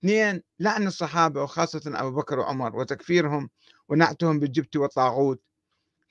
اثنين 0.00 0.42
لعن 0.60 0.86
الصحابة 0.86 1.42
وخاصة 1.42 1.82
أبو 1.86 2.10
بكر 2.10 2.38
وعمر 2.38 2.76
وتكفيرهم 2.76 3.50
ونعتهم 3.88 4.38
بالجبت 4.40 4.76
والطاغوت 4.76 5.42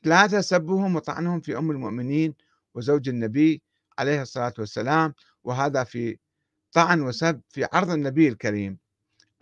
ثلاثة 0.04 0.42
سبهم 0.42 0.96
وطعنهم 0.96 1.40
في 1.40 1.58
أم 1.58 1.72
المؤمنين 1.72 2.34
وزوج 2.76 3.10
النبي 3.10 3.62
عليه 4.00 4.22
الصلاة 4.22 4.54
والسلام 4.60 5.14
وهذا 5.44 5.84
في 5.84 6.18
طعن 6.72 7.02
وسب 7.02 7.42
في 7.50 7.68
عرض 7.74 7.90
النبي 7.90 8.28
الكريم. 8.28 8.78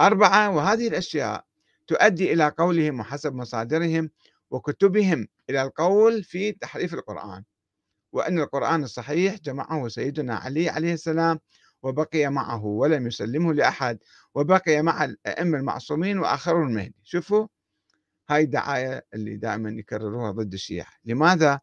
أربعة 0.01 0.49
وهذه 0.49 0.87
الأشياء 0.87 1.45
تؤدي 1.87 2.33
إلى 2.33 2.47
قولهم 2.57 2.99
وحسب 2.99 3.35
مصادرهم 3.35 4.09
وكتبهم 4.51 5.27
إلى 5.49 5.61
القول 5.61 6.23
في 6.23 6.51
تحريف 6.51 6.93
القرآن 6.93 7.43
وأن 8.11 8.39
القرآن 8.39 8.83
الصحيح 8.83 9.35
جمعه 9.39 9.87
سيدنا 9.87 10.35
علي 10.35 10.69
عليه 10.69 10.93
السلام 10.93 11.39
وبقي 11.83 12.29
معه 12.29 12.65
ولم 12.65 13.07
يسلمه 13.07 13.53
لأحد 13.53 13.99
وبقي 14.35 14.81
مع 14.81 15.05
الأئمة 15.05 15.57
المعصومين 15.57 16.19
وآخرون 16.19 16.67
المهدي. 16.67 16.95
شوفوا 17.03 17.47
هاي 18.29 18.43
الدعاية 18.43 19.05
اللي 19.13 19.35
دائما 19.37 19.69
يكرروها 19.69 20.31
ضد 20.31 20.53
الشيعة. 20.53 20.91
لماذا؟ 21.05 21.59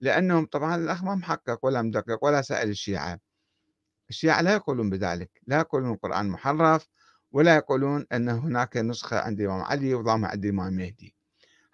لأنهم 0.00 0.46
طبعا 0.46 0.76
الأخ 0.76 1.04
ما 1.04 1.14
محقق 1.14 1.64
ولا 1.64 1.82
مدقق 1.82 2.24
ولا 2.24 2.42
سأل 2.42 2.68
الشيعة. 2.68 3.18
الشيعة 4.10 4.40
لا 4.42 4.52
يقولون 4.52 4.90
بذلك 4.90 5.30
لا 5.46 5.58
يقولون 5.58 5.92
القرآن 5.92 6.28
محرف 6.28 6.88
ولا 7.32 7.56
يقولون 7.56 8.06
أن 8.12 8.28
هناك 8.28 8.76
نسخة 8.76 9.18
عند 9.18 9.40
الإمام 9.40 9.60
علي 9.62 9.94
وضامة 9.94 10.28
عند 10.28 10.44
الإمام 10.44 10.68
المهدي 10.68 11.14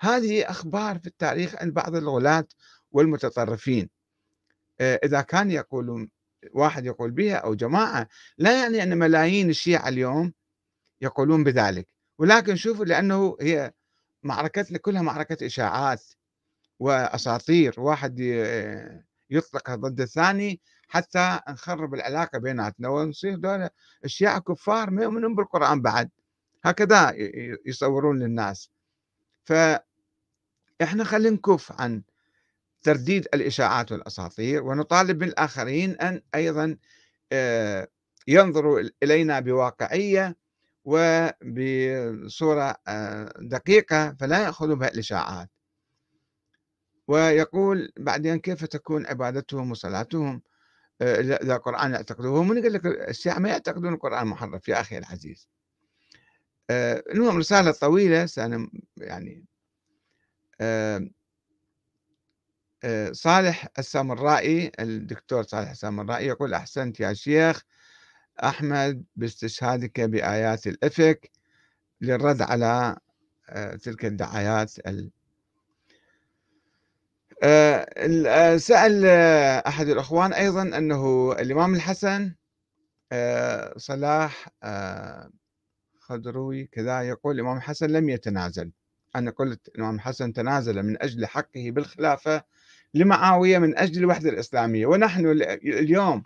هذه 0.00 0.50
أخبار 0.50 0.98
في 0.98 1.06
التاريخ 1.06 1.54
عند 1.54 1.74
بعض 1.74 1.94
الغلاة 1.94 2.44
والمتطرفين. 2.92 3.90
آه، 4.80 5.00
إذا 5.04 5.20
كان 5.20 5.50
يقولون 5.50 6.10
واحد 6.52 6.86
يقول 6.86 7.10
بها 7.10 7.36
أو 7.36 7.54
جماعة 7.54 8.08
لا 8.38 8.62
يعني 8.62 8.82
أن 8.82 8.98
ملايين 8.98 9.50
الشيعة 9.50 9.88
اليوم 9.88 10.32
يقولون 11.00 11.44
بذلك. 11.44 11.88
ولكن 12.18 12.56
شوفوا 12.56 12.84
لأنه 12.84 13.36
هي 13.40 13.72
معركتنا 14.22 14.78
كلها 14.78 15.02
معركة 15.02 15.46
إشاعات 15.46 16.04
وأساطير 16.78 17.80
واحد 17.80 18.20
يطلقها 19.30 19.76
ضد 19.76 20.00
الثاني 20.00 20.60
حتى 20.88 21.40
نخرب 21.48 21.94
العلاقة 21.94 22.38
بيناتنا. 22.38 22.88
ونصير 22.88 23.36
دولة 23.36 23.70
الشيعة 24.04 24.40
كفار 24.40 24.90
ما 24.90 25.02
يؤمنون 25.02 25.34
بالقرآن 25.34 25.82
بعد. 25.82 26.10
هكذا 26.64 27.12
يصورون 27.66 28.18
للناس. 28.18 28.70
فإحنا 29.44 31.04
خلينا 31.04 31.36
نكف 31.36 31.72
عن 31.80 32.02
ترديد 32.86 33.28
الإشاعات 33.34 33.92
والأساطير 33.92 34.62
ونطالب 34.62 35.22
من 35.22 35.28
الآخرين 35.28 35.90
أن 35.90 36.22
أيضا 36.34 36.76
آه، 37.32 37.88
ينظروا 38.28 38.82
إلينا 39.02 39.40
بواقعية 39.40 40.36
وبصورة 40.84 42.76
آه، 42.88 43.32
دقيقة 43.38 44.16
فلا 44.20 44.42
يأخذوا 44.42 44.74
بها 44.76 44.88
الإشاعات. 44.88 45.50
ويقول 47.08 47.92
بعدين 47.96 48.38
كيف 48.38 48.64
تكون 48.64 49.06
عبادتهم 49.06 49.70
وصلاتهم؟ 49.70 50.42
آه، 51.00 51.20
إذا 51.20 51.56
القرآن 51.56 51.92
يعتقدوه 51.92 52.42
من 52.42 52.58
يقول 52.58 52.72
لك 52.72 52.86
الشيعة 52.86 53.38
ما 53.38 53.48
يعتقدون 53.48 53.94
القرآن 53.94 54.26
محرف. 54.26 54.68
يا 54.68 54.80
أخي 54.80 54.98
العزيز. 54.98 55.48
المهم 56.70 57.38
رسالة 57.38 57.70
طويلة 57.70 58.26
سأنا 58.26 58.70
يعني 58.96 59.44
صالح 63.12 63.68
السامرائي 63.78 64.72
الدكتور 64.80 65.42
صالح 65.42 65.70
السامرائي 65.70 66.26
يقول 66.26 66.54
أحسنت 66.54 67.00
يا 67.00 67.12
شيخ 67.12 67.62
أحمد 68.44 69.04
باستشهادك 69.16 70.00
بآيات 70.00 70.66
الإفك 70.66 71.30
للرد 72.00 72.42
على 72.42 72.96
آه، 73.48 73.76
تلك 73.76 74.04
الدعايات 74.04 74.72
ال... 74.88 75.10
آه، 77.42 78.56
سأل 78.56 79.04
أحد 79.66 79.88
الأخوان 79.88 80.32
أيضا 80.32 80.62
أنه 80.62 81.32
الإمام 81.32 81.74
الحسن 81.74 82.34
صلاح 83.76 84.48
خضروي 86.00 86.64
كذا 86.64 87.02
يقول 87.02 87.34
الإمام 87.34 87.56
الحسن 87.56 87.86
لم 87.86 88.08
يتنازل. 88.08 88.72
أنا 89.16 89.30
قلت 89.30 89.68
الإمام 89.68 89.94
الحسن 89.94 90.32
تنازل 90.32 90.82
من 90.82 91.02
أجل 91.02 91.26
حقه 91.26 91.70
بالخلافة 91.70 92.42
لمعاوية 92.96 93.58
من 93.58 93.78
أجل 93.78 93.98
الوحدة 93.98 94.30
الإسلامية. 94.30 94.86
ونحن 94.86 95.26
اليوم 95.64 96.22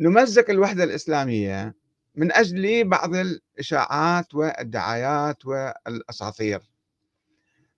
نمزق 0.00 0.50
الوحدة 0.50 0.84
الإسلامية 0.84 1.74
من 2.14 2.32
أجل 2.32 2.88
بعض 2.88 3.14
الإشاعات 3.14 4.34
والدعايات 4.34 5.46
والأساطير. 5.46 6.60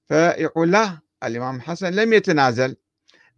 فيقول 0.09 0.71
لا 0.71 0.99
الإمام 1.25 1.57
الحسن 1.57 1.91
لم 1.91 2.13
يتنازل 2.13 2.77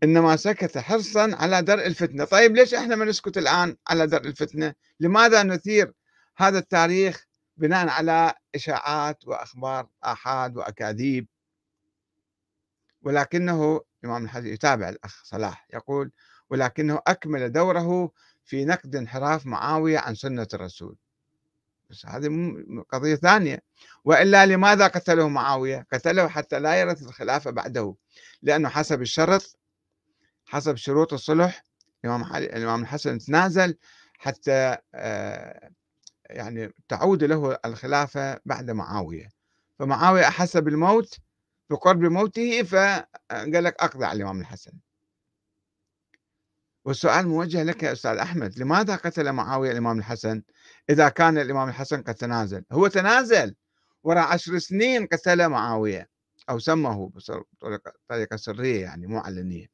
إنما 0.03 0.37
سكت 0.37 0.79
حرصا 0.79 1.31
على 1.35 1.63
درء 1.63 1.87
الفتنة. 1.87 2.25
طيب 2.25 2.57
ليش 2.57 2.75
إحنا 2.75 2.97
ما 2.97 3.05
نسكت 3.05 3.39
الآن 3.39 3.77
على 3.89 4.07
درء 4.07 4.27
الفتنة؟ 4.27 4.75
لماذا 5.01 5.43
نثير 5.43 5.93
هذا 6.37 6.59
التاريخ 6.59 7.27
بناء 7.57 7.89
على 7.89 8.35
إشاعات 8.55 9.29
وأخبار 9.29 9.89
آحاد 10.05 10.57
وأكاذيب؟ 10.57 11.27
ولكنه 13.03 13.81
الإمام 14.05 14.25
الحسن 14.25 14.47
يتابع 14.47 14.89
الأخ 14.89 15.25
صلاح 15.25 15.67
يقول 15.75 16.11
ولكنه 16.51 17.01
أكمل 17.07 17.53
دوره 17.53 18.13
في 18.45 18.65
نقد 18.65 18.97
انحراف 18.97 19.47
معاوية 19.47 19.99
عن 19.99 20.15
سنة 20.15 20.49
الرسول. 20.55 20.97
بس 21.91 22.07
هذه 22.07 22.29
قضية 22.91 23.15
ثانية. 23.15 23.63
وإلا 24.05 24.47
لماذا 24.47 24.87
قتله 24.87 25.29
معاوية؟ 25.29 25.87
قتله 25.93 26.29
حتى 26.29 26.61
لا 26.61 26.81
يرث 26.81 27.03
الخلافة 27.03 27.51
بعده 27.51 27.95
لأنه 28.43 28.69
حسب 28.69 29.03
الشرط 29.03 29.59
حسب 30.47 30.77
شروط 30.77 31.13
الصلح 31.13 31.65
الإمام 32.05 32.37
الإمام 32.37 32.83
الحسن 32.83 33.19
تنازل 33.19 33.79
حتى 34.19 34.77
آه، 34.95 35.71
يعني 36.31 36.75
تعود 36.89 37.25
له 37.25 37.59
الخلافة 37.65 38.41
بعد 38.45 38.71
معاوية. 38.71 39.31
فمعاوية 39.79 40.29
أحس 40.29 40.57
بالموت 40.57 41.19
بقرب 41.73 42.01
موته 42.01 42.63
فقال 42.63 43.65
لك 43.65 43.83
أقضي 43.83 44.05
على 44.05 44.17
الإمام 44.17 44.41
الحسن. 44.41 44.73
والسؤال 46.85 47.29
موجه 47.29 47.63
لك 47.63 47.83
يا 47.83 47.93
أستاذ 47.93 48.17
أحمد 48.17 48.59
لماذا 48.59 48.97
قتل 48.97 49.33
معاوية 49.33 49.71
الإمام 49.73 49.99
الحسن 49.99 50.43
إذا 50.91 51.09
كان 51.09 51.39
الإمام 51.39 51.69
الحسن 51.69 52.03
قد 52.03 52.15
تنازل؟ 52.15 52.65
هو 52.73 52.87
تنازل 52.87 53.55
وراء 54.05 54.25
عشر 54.25 54.59
سنين 54.59 55.07
قتل 55.07 55.49
معاوية 55.49 56.09
أو 56.51 56.59
سمه 56.59 57.13
بطريقة 58.11 58.37
سرية 58.37 58.83
يعني 58.83 59.07
مو 59.07 59.19
علنية. 59.19 59.67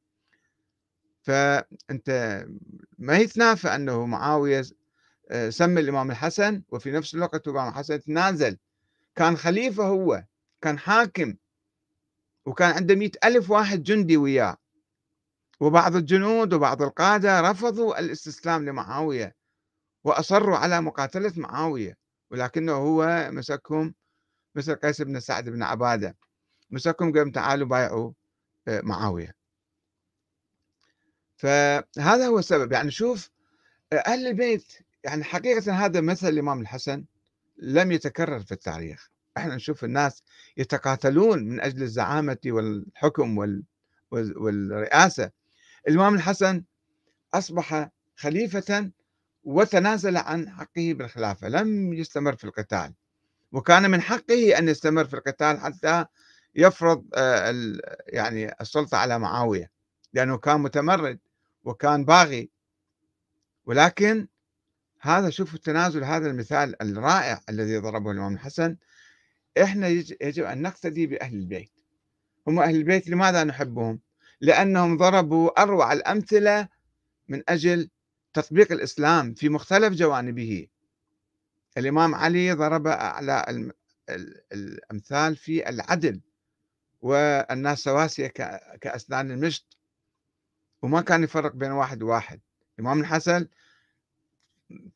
فأنت 1.23 2.45
ما 2.99 3.17
يتنافى 3.17 3.69
أنه 3.69 4.07
معاوية 4.07 4.65
آه، 5.31 5.51
سمى 5.51 5.81
الإمام 5.81 6.11
الحسن 6.11 6.63
وفي 6.69 6.91
نفس 6.91 7.15
الوقت 7.15 7.49
الإمام 7.49 7.69
الحسن 7.69 8.01
تنازل؟ 8.01 8.59
كان 9.17 9.37
خليفة 9.37 9.85
هو 9.85 10.25
كان 10.63 10.79
حاكم 10.79 11.35
وكان 12.49 12.71
عنده 12.71 12.95
مئة 12.95 13.11
ألف 13.25 13.51
واحد 13.51 13.83
جندي 13.83 14.17
وياه. 14.17 14.57
وبعض 15.61 15.97
الجنود 15.97 16.53
وبعض 16.53 16.83
القادة 16.83 17.41
رفضوا 17.41 17.99
الاستسلام 17.99 18.65
لمعاوية 18.65 19.35
وأصروا 20.05 20.57
على 20.57 20.81
مقاتلة 20.81 21.33
معاوية 21.37 21.99
ولكنه 22.31 22.73
هو 22.73 23.29
مسكهم 23.33 23.95
مثل 24.55 24.75
قيس 24.75 25.03
بن 25.03 25.21
سعد 25.21 25.49
بن 25.49 25.63
عبادة. 25.63 26.17
مسكهم 26.71 27.13
قال 27.13 27.33
تعالوا 27.33 27.69
بايعوا 27.69 28.13
آه، 28.69 28.81
معاوية. 28.81 29.35
فهذا 31.37 32.27
هو 32.27 32.39
السبب. 32.39 32.73
يعني 32.73 32.91
شوف 32.91 33.31
آه، 33.93 33.97
أهل 33.97 34.27
البيت 34.27 34.73
يعني 35.05 35.25
حقيقة 35.25 35.73
هذا 35.73 36.01
مثل 36.01 36.29
الإمام 36.29 36.61
الحسن 36.61 37.05
لم 37.57 37.93
يتكرر 37.93 38.41
في 38.41 38.53
التاريخ. 38.53 39.11
إحنا 39.39 39.55
نشوف 39.55 39.85
الناس 39.85 40.23
يتقاتلون 40.57 41.45
من 41.45 41.61
أجل 41.61 41.83
الزعامة 41.83 42.39
والحكم 42.47 43.59
والرئاسة. 44.11 45.31
الإمام 45.89 46.15
الحسن 46.15 46.65
أصبح 47.35 47.91
خليفة 48.17 48.91
وتنازل 49.45 50.17
عن 50.17 50.51
حقه 50.51 50.95
بالخلافة 50.95 51.49
لم 51.49 51.93
يستمر 51.93 52.37
في 52.37 52.45
القتال. 52.45 52.95
وكان 53.53 53.91
من 53.91 54.01
حقه 54.01 54.59
أن 54.59 54.69
يستمر 54.69 55.05
في 55.05 55.15
القتال 55.15 55.61
حتى 55.61 56.05
يفرض 56.55 57.05
آه، 57.15 57.73
يعني 58.07 58.53
السلطة 58.61 58.99
على 58.99 59.19
معاوية 59.19 59.71
لأنه 60.13 60.39
كان 60.39 60.61
متمرد 60.61 61.19
وكان 61.65 62.05
باغي. 62.05 62.51
ولكن 63.67 64.29
هذا 65.01 65.31
شوفوا 65.31 65.55
التنازل 65.55 66.05
هذا 66.05 66.31
المثال 66.31 66.83
الرائع 66.83 67.41
الذي 67.49 67.79
ضربه 67.79 68.11
الإمام 68.11 68.35
الحسن 68.35 68.77
إحنا 69.63 69.89
يجب 69.89 70.45
أن 70.45 70.63
نقتدي 70.63 71.07
بأهل 71.07 71.35
البيت. 71.37 71.73
هم 72.47 72.61
أهل 72.61 72.77
البيت 72.77 73.09
لماذا 73.09 73.45
نحبهم؟ 73.45 74.01
لأنهم 74.41 74.97
ضربوا 74.97 75.63
أروع 75.63 75.93
الأمثلة 75.93 76.69
من 77.29 77.43
أجل 77.49 77.91
تطبيق 78.33 78.73
الإسلام 78.73 79.35
في 79.35 79.49
مختلف 79.49 79.95
جوانبه. 79.95 80.67
الإمام 81.79 82.15
علي 82.15 82.53
ضرب 82.53 82.87
أعلى 82.87 83.71
الأمثال 84.53 85.37
في 85.37 85.69
العدل 85.69 86.21
والناس 87.01 87.79
سواسية 87.79 88.27
كأسنان 88.81 89.31
المشط. 89.31 89.79
وما 90.83 91.01
كان 91.01 91.25
يفرق 91.25 91.55
بين 91.55 91.71
واحد 91.71 92.03
وواحد. 92.03 92.41
الإمام 92.79 93.01
الحسن 93.01 93.47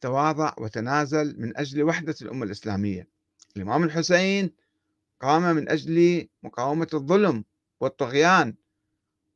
تواضع 0.01 0.55
وتنازل 0.59 1.41
من 1.41 1.57
أجل 1.57 1.83
وحدة 1.83 2.15
الأمة 2.23 2.45
الإسلامية. 2.45 3.12
الإمام 3.57 3.85
الحسين 3.85 4.51
قام 5.21 5.57
من 5.57 5.69
أجل 5.69 6.29
مقاومة 6.43 6.89
الظلم 6.95 7.45
والطغيان 7.81 8.55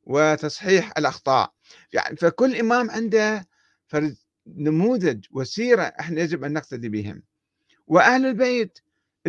وتصحيح 0.03 0.93
الأخطاء. 0.97 1.53
يعني 1.93 2.15
فكل 2.17 2.55
إمام 2.55 2.91
عنده 2.91 3.47
فرد 3.87 4.17
نموذج 4.47 5.25
وسيرة 5.31 5.81
إحنا 5.81 6.21
يجب 6.21 6.43
أن 6.43 6.53
نقتدي 6.53 6.89
بهم. 6.89 7.23
وأهل 7.87 8.25
البيت 8.25 8.79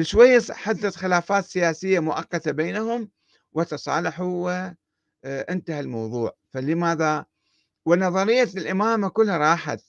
شوية 0.01 0.43
حدثت 0.51 0.97
خلافات 0.97 1.45
سياسية 1.45 2.01
مؤقتة 2.01 2.51
بينهم 2.51 3.11
وتصالحوا 3.53 4.45
وانتهى 5.25 5.81
الموضوع. 5.81 6.37
فلماذا؟ 6.51 7.27
ونظرية 7.87 8.49
الإمامة 8.57 9.09
كلها 9.09 9.39
راحت. 9.39 9.81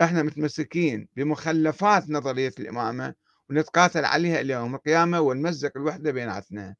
إحنا 0.00 0.22
متمسكين 0.22 1.08
بمخلفات 1.16 2.10
نظرية 2.10 2.52
الإمامة 2.58 3.14
ونتقاتل 3.50 4.04
عليها 4.04 4.40
إلى 4.40 4.52
يوم 4.52 4.74
القيامة 4.74 5.20
ونمزق 5.20 5.72
الوحدة 5.76 6.12
بيناتنا 6.12 6.76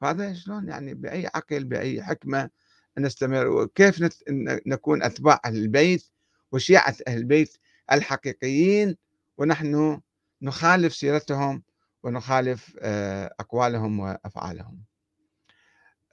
فهذا 0.00 0.34
شلون 0.34 0.68
يعني 0.68 0.94
بأي 0.94 1.26
عقل 1.26 1.64
بأي 1.64 2.02
حكمة 2.02 2.50
نستمر؟ 2.98 3.46
وكيف 3.46 4.04
نكون 4.66 5.02
أتباع 5.02 5.40
أهل 5.44 5.56
البيت 5.56 6.04
وشيعة 6.52 6.96
أهل 7.08 7.18
البيت 7.18 7.56
الحقيقيين 7.92 8.96
ونحن 9.38 10.00
نخالف 10.42 10.94
سيرتهم 10.94 11.62
ونخالف 12.02 12.76
آه، 12.80 13.34
أقوالهم 13.40 14.00
وأفعالهم. 14.00 14.84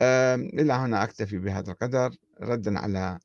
إلى 0.01 0.73
هنا 0.73 1.03
أكتفي 1.03 1.37
بهذا 1.37 1.71
القدر. 1.71 2.15
ردا 2.41 2.79
على 2.79 3.19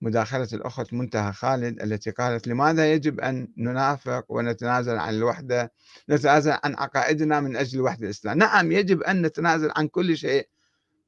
مداخلة 0.00 0.48
الأخت 0.52 0.92
منتهى 0.92 1.32
خالد 1.32 1.82
التي 1.82 2.10
قالت 2.10 2.48
لماذا 2.48 2.92
يجب 2.92 3.20
أن 3.20 3.48
ننافق 3.56 4.24
ونتنازل 4.28 4.96
عن 4.98 5.14
الوحدة؟ 5.14 5.72
نتنازل 6.10 6.50
عن 6.64 6.74
عقائدنا 6.74 7.40
من 7.40 7.56
أجل 7.56 7.78
الوحدة 7.78 8.04
الإسلام. 8.04 8.38
نعم 8.38 8.72
يجب 8.72 9.02
أن 9.02 9.22
نتنازل 9.22 9.70
عن 9.76 9.88
كل 9.88 10.16
شيء 10.16 10.48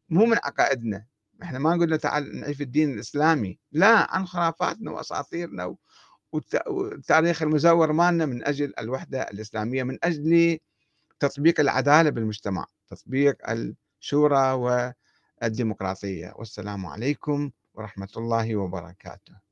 مو 0.08 0.26
من 0.26 0.36
عقائدنا. 0.44 1.04
إحنا 1.42 1.58
ما 1.58 1.70
قلنا 1.70 1.96
تعال 1.96 2.40
نعيش 2.40 2.60
الدين 2.60 2.94
الإسلامي. 2.94 3.58
لا 3.72 4.14
عن 4.14 4.26
خرافاتنا 4.26 4.90
وأساطيرنا 4.90 5.76
والتاريخ 6.66 7.42
المزور 7.42 7.92
مالنا 7.92 8.26
من 8.26 8.46
أجل 8.46 8.72
الوحدة 8.78 9.22
الإسلامية 9.22 9.82
من 9.82 9.98
أجل 10.02 10.58
تطبيق 11.20 11.60
العدالة 11.60 12.10
بالمجتمع 12.10 12.66
تطبيق 12.88 13.36
الشورى 14.00 14.52
والديمقراطية. 15.42 16.32
والسلام 16.36 16.86
عليكم 16.86 17.50
ورحمة 17.78 18.08
الله 18.16 18.56
وبركاته. 18.56 19.47